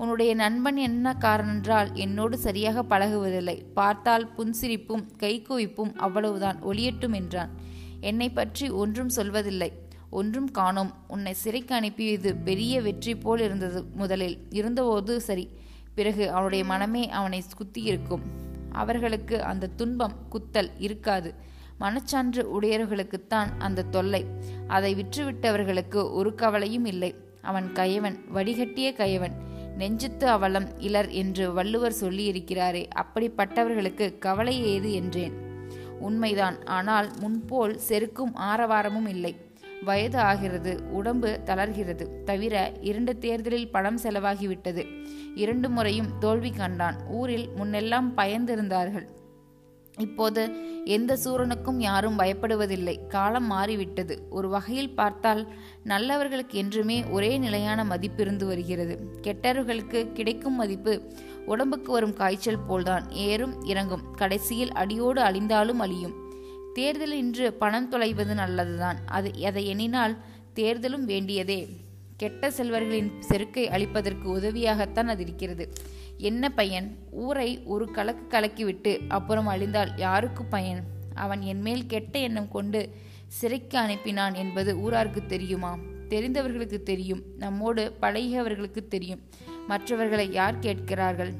உன்னுடைய 0.02 0.34
நண்பன் 0.34 0.76
என்ன 0.76 1.14
காரணென்றால் 1.14 1.90
என்னோடு 1.94 2.36
சரியாக 2.38 2.82
பழகுவதில்லை. 2.82 3.56
பார்த்தால் 3.74 4.24
புன்சிரிப்பும் 4.36 5.04
கைக்குவிப்பும் 5.18 5.92
அவ்வளவுதான் 5.96 6.58
ஒளியட்டும் 6.64 7.14
என்றான். 7.14 7.50
என்னை 8.00 8.28
பற்றி 8.30 8.68
ஒன்றும் 8.70 9.10
சொல்வதில்லை. 9.16 9.68
ஒன்றும் 10.10 10.50
காணோம். 10.50 10.90
உன்னை 11.08 11.32
சிறைக்கு 11.32 11.74
அனுப்பியது 11.74 12.36
பெரிய 12.48 12.80
வெற்றி 12.80 13.14
போல் 13.16 13.40
இருந்தது 13.40 13.82
முதலில். 13.94 14.36
இருந்தபோது 14.50 15.20
சரி. 15.20 15.44
பிறகு 15.94 16.24
அவனுடைய 16.30 16.64
மனமே 16.64 17.04
அவனை 17.10 17.42
குத்தியிருக்கும் 17.56 18.24
அவர்களுக்கு 18.72 19.38
அந்த 19.42 19.72
துன்பம் 19.76 20.16
குத்தல் 20.30 20.72
இருக்காது. 20.78 21.32
மனச்சான்று 21.80 22.42
உடையவர்களுக்குத்தான் 22.56 23.50
அந்த 23.58 23.88
தொல்லை. 23.94 24.22
அதை 24.66 24.92
விற்றுவிட்டவர்களுக்கு 24.94 26.02
ஒரு 26.12 26.32
கவலையும் 26.34 26.84
இல்லை. 26.84 27.12
அவன் 27.42 27.68
கயவன் 27.72 28.18
வடிகட்டிய 28.34 28.88
கயவன். 28.92 29.36
நெஞ்சுத்து 29.78 30.24
அவலம் 30.24 30.68
இலர் 30.78 31.10
என்று 31.10 31.52
வள்ளுவர் 31.52 32.00
சொல்லியிருக்கிறாரே 32.00 32.82
அப்படிப்பட்டவர்களுக்கு 33.02 34.18
கவலை 34.18 34.64
ஏது 34.64 34.92
என்றேன். 34.92 35.34
உண்மைதான் 36.00 36.64
ஆனால் 36.64 37.08
முன்போல் 37.20 37.78
செருக்கும் 37.88 38.34
ஆரவாரமும் 38.34 39.08
இல்லை. 39.08 39.36
வயது 39.84 40.18
ஆகிறது 40.18 40.72
உடம்பு 40.90 41.40
தளர்கிறது 41.44 42.22
தவிர 42.24 42.72
இரண்டு 42.80 43.18
தேர்தலில் 43.18 43.70
பணம் 43.70 43.98
செலவாகிவிட்டது. 44.02 44.84
இரண்டு 45.34 45.68
முறையும் 45.70 46.10
தோல்வி 46.18 46.50
கண்டான். 46.50 46.98
ஊரில் 47.08 47.48
முன்னெல்லாம் 47.56 48.08
பயந்திருந்தார்கள். 48.16 49.06
இப்போது 49.98 50.70
எந்த 50.84 51.18
சூரனுக்கும் 51.24 51.78
யாரும் 51.78 52.18
பயப்படுவதில்லை. 52.18 53.06
காலம் 53.06 53.46
மாறிவிட்டது. 53.46 54.26
ஒரு 54.30 54.48
வகையில் 54.48 54.94
பார்த்தால் 54.94 55.52
நல்லவர்களுக்கு 55.84 56.58
என்றுமே 56.58 57.04
ஒரே 57.04 57.38
நிலையான 57.38 57.84
மதிப்பு 57.84 58.22
இருந்து 58.22 58.46
வருகிறது. 58.46 59.18
கெட்டவர்களுக்கு 59.22 60.12
கிடைக்கும் 60.12 60.56
மதிப்பு 60.56 61.12
உடம்புக்கு 61.46 61.92
வரும் 61.92 62.12
காய்ச்சல் 62.12 62.66
போல்தான். 62.66 63.10
ஏறும் 63.10 63.64
இறங்கும். 63.64 64.10
கடைசியில் 64.10 64.72
அடியோடு 64.72 65.22
அழிந்தாலும் 65.22 65.78
அழியும். 65.78 66.14
தேர்தல் 66.74 67.12
இன்று 67.12 67.52
பணம் 67.52 67.88
தொலைவது 67.88 68.34
நல்லதுதான். 68.34 68.98
அது 69.06 69.32
அதை 69.44 69.66
எண்ணினால் 69.66 70.16
தேர்தலும் 70.54 71.04
வேண்டியதே. 71.04 71.68
கெட்ட 72.16 72.50
செல்வர்களின் 72.50 73.18
செருக்கை 73.18 73.68
அளிப்பதற்கு 73.68 74.24
உதவியாகத்தான் 74.24 75.04
அது 75.04 75.22
இருக்கிறது. 75.22 75.72
என்ன 76.22 76.48
பையன்? 76.50 76.96
ஊரை 77.10 77.62
ஒரு 77.64 77.90
கலக்கு 77.90 78.38
கலக்கிவிட்டு 78.38 78.98
அப்புறம் 79.08 79.46
அழிந்தால் 79.46 79.92
யாருக்கு 79.96 80.44
பயன்? 80.44 80.82
அவன் 81.14 81.40
என்மேல் 81.42 81.86
கெட்ட 81.86 82.18
எண்ணம் 82.18 82.48
கொண்டு 82.48 82.90
சிறைக்கு 83.28 83.78
அனுப்பினான் 83.78 84.34
என்பது 84.34 84.76
ஊராருக்கு 84.76 85.26
தெரியுமா? 85.26 85.78
தெரிந்தவர்களுக்கு 86.08 86.82
தெரியும். 86.82 87.22
நம்மோடு 87.38 87.96
பழகியவர்களுக்கு 88.02 88.88
தெரியும். 88.88 89.20
மற்றவர்களை 89.68 90.32
யார் 90.32 90.58
கேட்கிறார்கள்? 90.58 91.32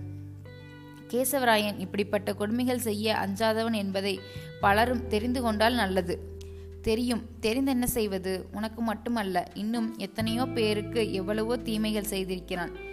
கேசவராயன் 1.08 1.78
இப்படிப்பட்ட 1.78 2.34
கொடுமைகள் 2.34 2.78
செய்ய 2.78 3.28
அஞ்சாதவன் 3.28 3.74
என்பதை 3.74 4.20
பலரும் 4.60 5.06
தெரிந்து 5.06 5.42
கொண்டால் 5.42 5.74
நல்லது. 5.74 6.38
தெரியும். 6.82 7.22
தெரிந்தென்ன 7.42 7.82
செய்வது? 7.82 8.46
உனக்கு 8.52 8.82
மட்டுமல்ல. 8.82 9.48
இன்னும் 9.54 9.94
எத்தனையோ 9.98 10.46
பேருக்கு 10.46 11.12
எவ்வளவோ 11.12 11.56
தீமைகள் 11.56 12.10
செய்திருக்கிறான். 12.10 12.90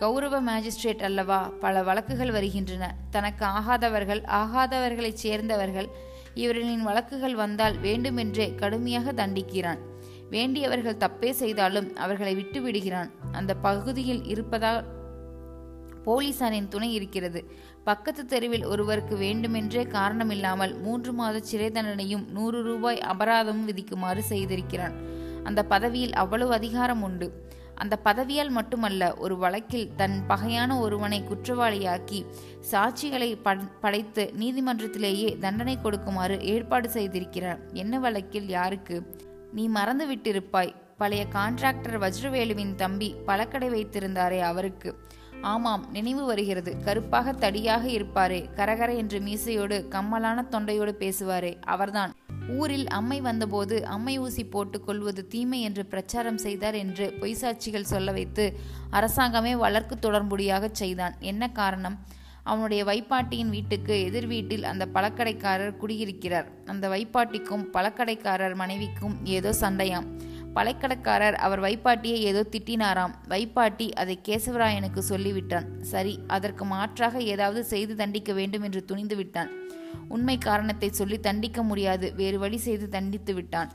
கௌரவ 0.00 0.42
மேஜிஸ்ட்ரேட் 0.42 1.02
அல்லவா? 1.02 1.38
பல 1.60 1.82
வழக்குகள் 1.82 2.30
வருகின்றன. 2.30 2.84
தனக்கு 3.10 3.44
ஆகாதவர்கள் 3.46 4.22
ஆகாதவர்களைச் 4.40 5.20
சேர்ந்தவர்கள் 5.24 5.88
இவர்களின் 6.34 6.82
வழக்குகள் 6.82 7.34
வந்தால் 7.34 7.78
வேண்டுமென்றே 7.78 8.54
கடுமையாக 8.54 9.12
தண்டிக்கிறான். 9.12 9.78
வேண்டியவர்கள் 10.30 10.96
தப்பே 10.96 11.30
செய்தாலும் 11.30 11.96
அவர்களை 11.96 12.34
விட்டு 12.34 12.62
விடுகிறான் 12.62 13.10
அந்த 13.32 13.54
பகுதியில் 13.54 14.24
இருப்பதால் 14.24 14.84
போலீசாரின் 16.06 16.68
துணை 16.68 16.94
இருக்கிறது. 16.94 17.40
பக்கத்து 17.84 18.26
தெருவில் 18.26 18.64
ஒருவருக்கு 18.64 19.16
வேண்டுமென்றே 19.16 19.82
காரணமில்லாமல் 19.82 20.80
மூன்று 20.80 21.12
மாத 21.12 21.40
சிறை 21.40 21.70
தண்டனையும் 21.70 22.28
நூறு 22.30 22.62
ரூபாய் 22.62 23.02
அபராதமும் 23.14 23.66
விதிக்குமாறு 23.66 24.22
செய்திருக்கிறான். 24.28 24.92
அந்த 25.44 25.64
பதவியில் 25.64 26.12
அவ்வளவு 26.12 26.52
அதிகாரம் 26.52 27.02
உண்டு. 27.02 27.58
அந்த 27.82 27.94
பதவியால் 28.04 28.52
மட்டுமல்ல 28.58 29.02
ஒரு 29.24 29.36
வழக்கில் 29.36 29.88
தன் 29.96 30.16
பகையான 30.26 30.78
ஒருவனை 30.78 31.18
குற்றவாளியாக்கி 31.22 32.20
சாட்சிகளை 32.72 33.30
படைத்து 33.80 34.24
நீதிமன்றத்திலேயே 34.38 35.30
தண்டனை 35.38 35.76
கொடுக்குமாறு 35.80 36.36
ஏற்பாடு 36.52 36.88
செய்திருக்கிறார். 36.88 37.60
என்ன 37.82 37.98
வழக்கில் 37.98 38.48
யாருக்கு? 38.58 38.98
நீ 39.52 39.66
மறந்து 39.78 40.06
விட்டிருப்பாய் 40.10 40.76
பழைய 40.98 41.22
கான்ட்ராக்டர் 41.34 41.96
வஜ்ரவேலுவின் 42.04 42.74
தம்பி 42.74 43.08
பழக்கடை 43.26 43.68
வைத்திருந்தாரே 43.70 44.40
அவருக்கு. 44.50 44.90
ஆமாம் 45.42 45.86
நினைவு 45.92 46.24
வருகிறது. 46.24 46.76
கருப்பாக 46.84 47.32
தடியாக 47.32 47.84
இருப்பாரே. 47.84 48.48
கரகர 48.56 48.96
என்று 48.96 49.20
மீசையோடு 49.20 49.88
கம்மலான 49.88 50.44
தொண்டையோடு 50.50 50.92
பேசுவாரே. 50.98 51.60
அவர்தான். 51.60 52.14
ஊரில் 52.48 52.88
அம்மை 52.88 53.20
வந்தபோது 53.20 53.86
அம்மை 53.86 54.18
ஊசி 54.18 54.44
போட்டு 54.44 54.80
கொள்வது 54.80 55.26
தீமை 55.26 55.60
என்று 55.60 55.86
பிரச்சாரம் 55.86 56.38
செய்தார் 56.38 56.74
என்று 56.74 57.14
பொய்சாட்சிகள் 57.20 57.82
சொல்ல 57.82 58.12
வைத்து 58.12 58.58
அரசாங்கமே 58.92 59.56
வளர்க்கு 59.56 59.98
தொடர்புடியாக 59.98 60.68
செய்தான். 60.72 61.14
என்ன 61.20 61.50
காரணம்? 61.50 61.98
அவனுடைய 62.42 62.84
வைப்பாட்டியின் 62.84 63.48
வீட்டுக்கு 63.48 64.04
எதிர் 64.04 64.26
வீட்டில் 64.26 64.64
அந்த 64.64 64.88
பழக்கடைக்காரர் 64.94 65.76
குடியிருக்கிறார். 65.76 66.48
அந்த 66.66 66.88
வைப்பாட்டிக்கும் 66.88 67.64
பழக்கடைக்காரர் 67.72 68.54
மனைவிக்கும் 68.54 69.26
ஏதோ 69.26 69.52
சண்டையாம். 69.60 70.06
பழைக்கடைக்காரர் 70.56 71.36
அவர் 71.44 71.60
வைப்பாட்டியை 71.60 72.18
ஏதோ 72.30 72.40
திட்டினாராம். 72.54 73.14
வைப்பாட்டி 73.28 73.86
அதை 73.92 74.16
கேசவராயனுக்கு 74.28 75.02
சொல்லிவிட்டான். 75.08 75.66
சரி 75.92 76.14
அதற்கு 76.26 76.64
மாற்றாக 76.64 77.22
ஏதாவது 77.32 77.64
செய்து 77.64 77.94
தண்டிக்க 77.94 78.32
வேண்டும் 78.32 78.62
என்று 78.62 78.84
துணிந்து 78.84 79.16
விட்டான். 79.16 79.50
உண்மை 80.08 80.38
காரணத்தை 80.38 80.88
சொல்லி 80.90 81.18
தண்டிக்க 81.20 81.62
முடியாது 81.62 82.06
வேறு 82.14 82.38
வழி 82.38 82.58
செய்து 82.66 82.88
தண்டித்து 82.88 83.34
விட்டான். 83.34 83.70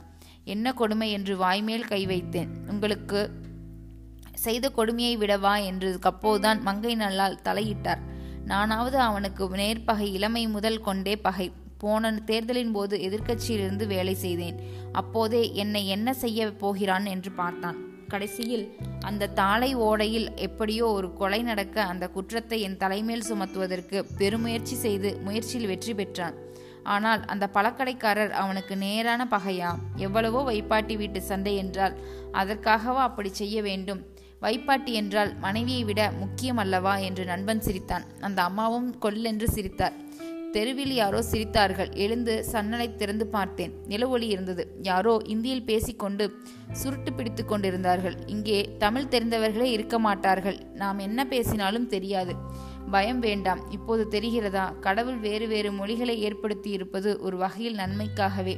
என்ன 0.54 0.72
கொடுமை 0.72 1.08
என்று 1.10 1.34
வாய்மேல் 1.44 1.88
கை 1.92 2.02
வைத்தேன். 2.06 2.50
உங்களுக்கு 2.72 3.20
செய்த 4.44 4.66
கொடுமையை 4.70 5.14
விடவா 5.18 5.54
என்று 5.64 5.88
அப்போதுதான் 6.10 6.58
மங்கை 6.62 6.94
நல்லால் 6.94 7.42
தலையிட்டார். 7.44 8.02
நானாவது 8.44 8.98
அவனுக்கு 8.98 9.44
நேர்பகை 9.62 10.08
இளமை 10.12 10.42
முதல் 10.46 10.80
கொண்டே 10.80 11.14
பகை. 11.16 11.48
போன 11.78 12.12
தேர்தலின் 12.30 12.72
போது 12.72 12.96
எதிர்க்கட்சியிலிருந்து 12.98 13.86
வேலை 13.86 14.14
செய்தேன். 14.14 14.58
அப்போதே 14.92 15.42
என்னை 15.54 15.82
என்ன 15.88 16.14
செய்ய 16.14 16.48
போகிறான் 16.62 17.06
என்று 17.14 17.32
பார்த்தான். 17.32 17.78
கடைசியில் 18.08 18.64
அந்த 19.02 19.30
தாளை 19.38 19.70
ஓடையில் 19.76 20.28
எப்படியோ 20.36 20.86
ஒரு 20.88 21.08
கொலை 21.12 21.42
நடக்க 21.42 21.76
அந்த 21.82 22.04
குற்றத்தை 22.08 22.58
என் 22.60 22.76
தலைமேல் 22.76 23.28
சுமத்துவதற்கு 23.28 23.98
பெருமுயற்சி 24.18 24.76
செய்து 24.76 25.10
முயற்சியில் 25.22 25.66
வெற்றி 25.66 25.94
பெற்றான். 25.94 26.36
ஆனால் 26.94 27.22
அந்த 27.24 27.44
பழக்கடைக்காரர் 27.54 28.32
அவனுக்கு 28.42 28.74
நேரான 28.76 29.22
பகையா? 29.30 29.70
எவ்வளவோ 29.96 30.42
வைப்பாட்டி 30.50 30.96
வீட்டு 30.96 31.22
சண்டை 31.22 31.54
என்றால் 31.56 31.96
அதற்காகவா 32.32 33.02
அப்படி 33.08 33.30
செய்ய 33.34 33.62
வேண்டும்? 33.62 34.02
வைப்பாட்டி 34.42 34.92
என்றால் 34.92 35.30
மனைவியை 35.38 35.84
விட 35.84 36.00
முக்கியம் 36.22 36.56
அல்லவா? 36.56 36.96
என்று 36.98 37.24
நண்பன் 37.24 37.64
சிரித்தான். 37.66 38.04
அந்த 38.20 38.42
அம்மாவும் 38.42 38.88
கொல்லென்று 38.98 39.48
சிரித்தார். 39.48 39.96
தெருவில் 40.52 40.92
யாரோ 40.92 41.22
சிரித்தார்கள். 41.30 41.94
எழுந்து 41.94 42.44
சன்னலை 42.52 42.94
திறந்து 42.94 43.26
பார்த்தேன். 43.26 43.72
நிலவொளி 43.88 44.22
இருந்தது. 44.22 44.76
யாரோ 44.82 45.18
இந்தியில் 45.24 45.64
பேசிக்கொண்டு 45.64 46.38
சுருட்டு 46.72 47.12
பிடித்து 47.12 47.44
கொண்டிருந்தார்கள். 47.44 48.16
இங்கே 48.26 48.76
தமிழ் 48.78 49.10
தெரிந்தவர்களே 49.10 49.62
இருக்க 49.62 49.98
மாட்டார்கள். 49.98 50.58
நாம் 50.74 50.98
என்ன 50.98 51.26
பேசினாலும் 51.26 51.88
தெரியாது. 51.88 52.34
பயம் 52.90 53.18
வேண்டாம். 53.18 53.70
இப்போது 53.70 54.06
தெரிகிறதா? 54.10 54.78
கடவுள் 54.80 55.16
வேறு 55.16 55.48
வேறு 55.48 55.72
மொழிகளை 55.72 56.20
ஏற்படுத்தி 56.20 56.70
இருப்பது 56.70 57.20
ஒரு 57.20 57.36
வகையில் 57.36 57.78
நன்மைக்காகவே. 57.78 58.56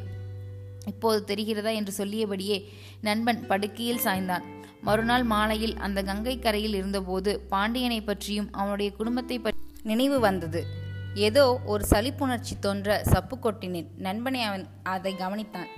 இப்போது 0.87 1.35
தெரிகிறதா 1.35 1.75
என்று 1.75 1.93
சொல்லியபடியே 2.05 2.65
நண்பன் 3.01 3.47
படுக்கையில் 3.47 4.05
சாய்ந்தான். 4.05 4.43
மறுநாள் 4.81 5.23
மாலையில் 5.23 5.77
அந்த 5.77 6.03
கங்கை 6.03 6.39
கரையில் 6.39 6.75
இருந்தபோது 6.75 7.41
பாண்டியனை 7.49 8.01
பற்றியும் 8.01 8.53
அவனுடைய 8.53 8.93
குடும்பத்தை 8.93 9.39
பற்றி 9.39 9.61
நினைவு 9.83 10.21
வந்தது. 10.21 10.87
ஏதோ 11.19 11.61
ஒரு 11.65 11.85
சலிப்புணர்ச்சி 11.91 12.55
தோன்ற 12.61 13.03
சப்பு 13.03 13.37
கொட்டினேன். 13.37 13.87
நண்பனை 13.97 14.43
அவன் 14.43 14.67
அதை 14.83 15.15
கவனித்தான். 15.15 15.71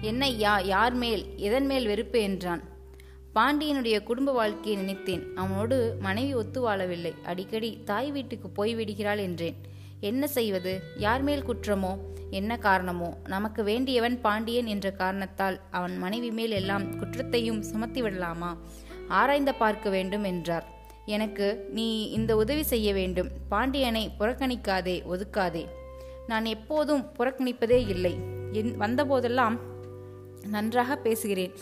என்ன 0.00 0.28
யா 0.28 0.64
யார் 0.64 0.94
மேல் 0.94 1.36
எதன் 1.36 1.66
மேல் 1.66 1.86
வெறுப்பு? 1.86 2.20
என்றான். 2.20 2.62
பாண்டியனுடைய 3.34 4.02
குடும்ப 4.02 4.32
வாழ்க்கையை 4.32 4.82
நினைத்தேன். 4.82 5.24
அவனோடு 5.34 5.96
மனைவி 6.00 6.34
ஒத்து 6.34 6.68
வாழவில்லை. 6.68 7.12
அடிக்கடி 7.24 7.82
தாய் 7.84 8.10
வீட்டுக்கு 8.10 8.50
போய் 8.50 8.74
விடுகிறாள் 8.74 9.18
என்றேன். 9.18 9.56
என்ன 10.00 10.26
செய்வது? 10.26 10.82
யார் 10.96 11.22
மேல் 11.22 11.44
குற்றமோ? 11.44 11.98
என்ன 12.30 12.56
காரணமோ? 12.56 13.16
நமக்கு 13.24 13.62
வேண்டியவன் 13.62 14.20
பாண்டியன் 14.20 14.66
என்ற 14.66 14.90
காரணத்தால் 14.90 15.60
அவன் 15.70 15.98
மனைவி 15.98 16.30
மேல் 16.30 16.50
எல்லாம் 16.50 16.98
குற்றத்தையும் 16.98 17.62
சுமத்தி 17.62 18.02
விடலாமா? 18.02 18.56
ஆராய்ந்த 19.08 19.52
பார்க்க 19.52 19.90
வேண்டும் 19.90 20.24
என்றார். 20.24 20.77
எனக்கு 21.08 21.68
நீ 21.70 22.10
இந்த 22.10 22.36
உதவி 22.36 22.62
செய்ய 22.62 22.92
வேண்டும். 22.92 23.28
பாண்டியனை 23.48 24.10
புறக்கணிக்காதே 24.20 25.02
ஒதுக்காதே. 25.12 25.66
நான் 26.26 26.44
எப்போதும் 26.44 27.06
புறக்கணிப்பதே 27.18 27.88
இல்லை. 27.88 28.16
என் 28.52 28.80
வந்தபோதெல்லாம் 28.80 29.58
நன்றாக 30.48 30.96
பேசுகிறேன். 30.96 31.52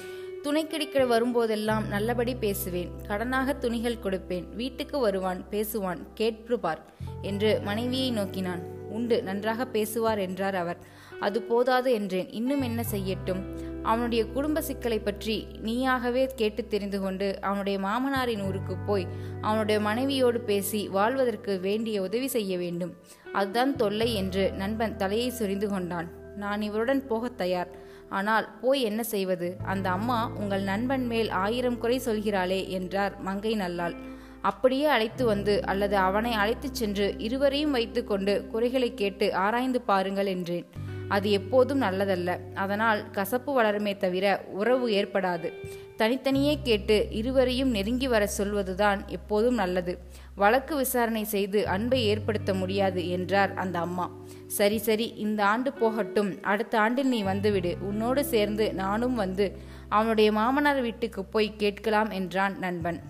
துணை 0.42 0.66
கிடைக்க 0.66 1.04
வரும்போதெல்லாம் 1.04 1.86
நல்லபடி 1.86 2.34
பேசுவேன். 2.34 2.90
கடனாக 3.08 3.58
துணிகள் 3.58 4.02
கொடுப்பேன். 4.02 4.54
வீட்டுக்கு 4.54 4.98
வருவான் 4.98 5.44
பேசுவான் 5.50 5.98
கேட்பார் 6.14 6.84
என்று 7.22 7.60
மனைவியை 7.64 8.10
நோக்கினான். 8.10 8.62
உண்டு 8.90 9.22
நன்றாக 9.22 9.66
பேசுவார் 9.66 10.18
என்றார் 10.18 10.54
அவர். 10.54 10.76
அது 11.20 11.42
போதாது 11.42 11.92
என்றேன். 11.92 12.30
இன்னும் 12.30 12.62
என்ன 12.62 12.84
செய்யட்டும்? 12.90 13.42
அவனுடைய 13.82 14.26
குடும்ப 14.26 14.62
சிக்கலை 14.62 14.98
பற்றி 14.98 15.46
நீயாகவே 15.64 16.26
கேட்டு 16.26 16.66
தெரிந்து 16.66 17.00
கொண்டு 17.00 17.38
அவனுடைய 17.40 17.78
மாமனாரின் 17.78 18.46
ஊருக்கு 18.46 18.76
போய் 18.76 19.06
அவனுடைய 19.40 19.80
மனைவியோடு 19.80 20.40
பேசி 20.40 20.88
வாழ்வதற்கு 20.88 21.60
வேண்டிய 21.60 22.02
உதவி 22.02 22.26
செய்ய 22.26 22.58
வேண்டும். 22.58 22.94
அதுதான் 23.32 23.76
தொல்லை 23.76 24.14
என்று 24.14 24.52
நண்பன் 24.52 24.96
தலையை 24.96 25.30
சொரிந்து 25.30 25.68
கொண்டான். 25.68 26.08
நான் 26.36 26.62
இவருடன் 26.62 27.06
போகத் 27.06 27.38
தயார். 27.38 27.68
ஆனால் 28.08 28.58
போய் 28.60 28.82
என்ன 28.82 29.02
செய்வது? 29.02 29.56
அந்த 29.64 29.90
அம்மா 29.90 30.30
உங்கள் 30.36 30.62
நண்பன் 30.62 31.06
மேல் 31.06 31.30
ஆயிரம் 31.30 31.78
குறை 31.78 32.00
சொல்கிறாளே 32.04 32.68
என்றார் 32.68 33.20
மங்கை 33.20 33.54
நல்லாள். 33.54 33.94
அப்படியே 34.42 34.84
அழைத்து 34.84 35.24
வந்து 35.24 35.66
அல்லது 35.66 35.96
அவனை 35.96 36.32
அழைத்துச் 36.32 36.74
சென்று 36.74 37.14
இருவரையும் 37.18 37.70
வைத்துக்கொண்டு 37.70 38.46
குறைகளை 38.46 38.94
கேட்டு 38.94 39.34
ஆராய்ந்து 39.34 39.80
பாருங்கள் 39.80 40.26
என்றேன். 40.26 40.66
அது 41.08 41.30
எப்போதும் 41.30 41.82
நல்லதல்ல. 41.82 42.38
அதனால் 42.54 43.10
கசப்பு 43.10 43.62
வளருமே 43.62 43.96
தவிர 43.96 44.44
உறவு 44.50 44.88
ஏற்படாது. 44.88 45.52
தனித்தனியே 45.96 46.58
கேட்டு 46.62 47.06
இருவரையும் 47.10 47.70
நெருங்கி 47.70 48.08
வர 48.08 48.26
சொல்வதுதான் 48.26 49.08
எப்போதும் 49.08 49.54
நல்லது. 49.54 49.98
வழக்கு 50.34 50.76
விசாரணை 50.76 51.24
செய்து 51.24 51.68
அன்பை 51.68 52.04
ஏற்படுத்த 52.04 52.54
முடியாது 52.54 53.08
என்றார் 53.08 53.54
அந்த 53.54 53.78
அம்மா. 53.78 54.10
சரி 54.46 54.78
சரி 54.78 55.14
இந்த 55.16 55.44
ஆண்டு 55.44 55.72
போகட்டும். 55.72 56.42
அடுத்த 56.42 56.80
ஆண்டில் 56.80 57.08
நீ 57.08 57.22
வந்துவிடு. 57.22 57.76
உன்னோடு 57.80 58.24
சேர்ந்து 58.24 58.74
நானும் 58.74 59.14
வந்து 59.14 59.56
அவனுடைய 59.88 60.32
மாமனார் 60.32 60.80
வீட்டுக்கு 60.80 61.24
போய் 61.24 61.56
கேட்கலாம் 61.56 62.10
என்றான் 62.10 62.58
நண்பன். 62.58 63.00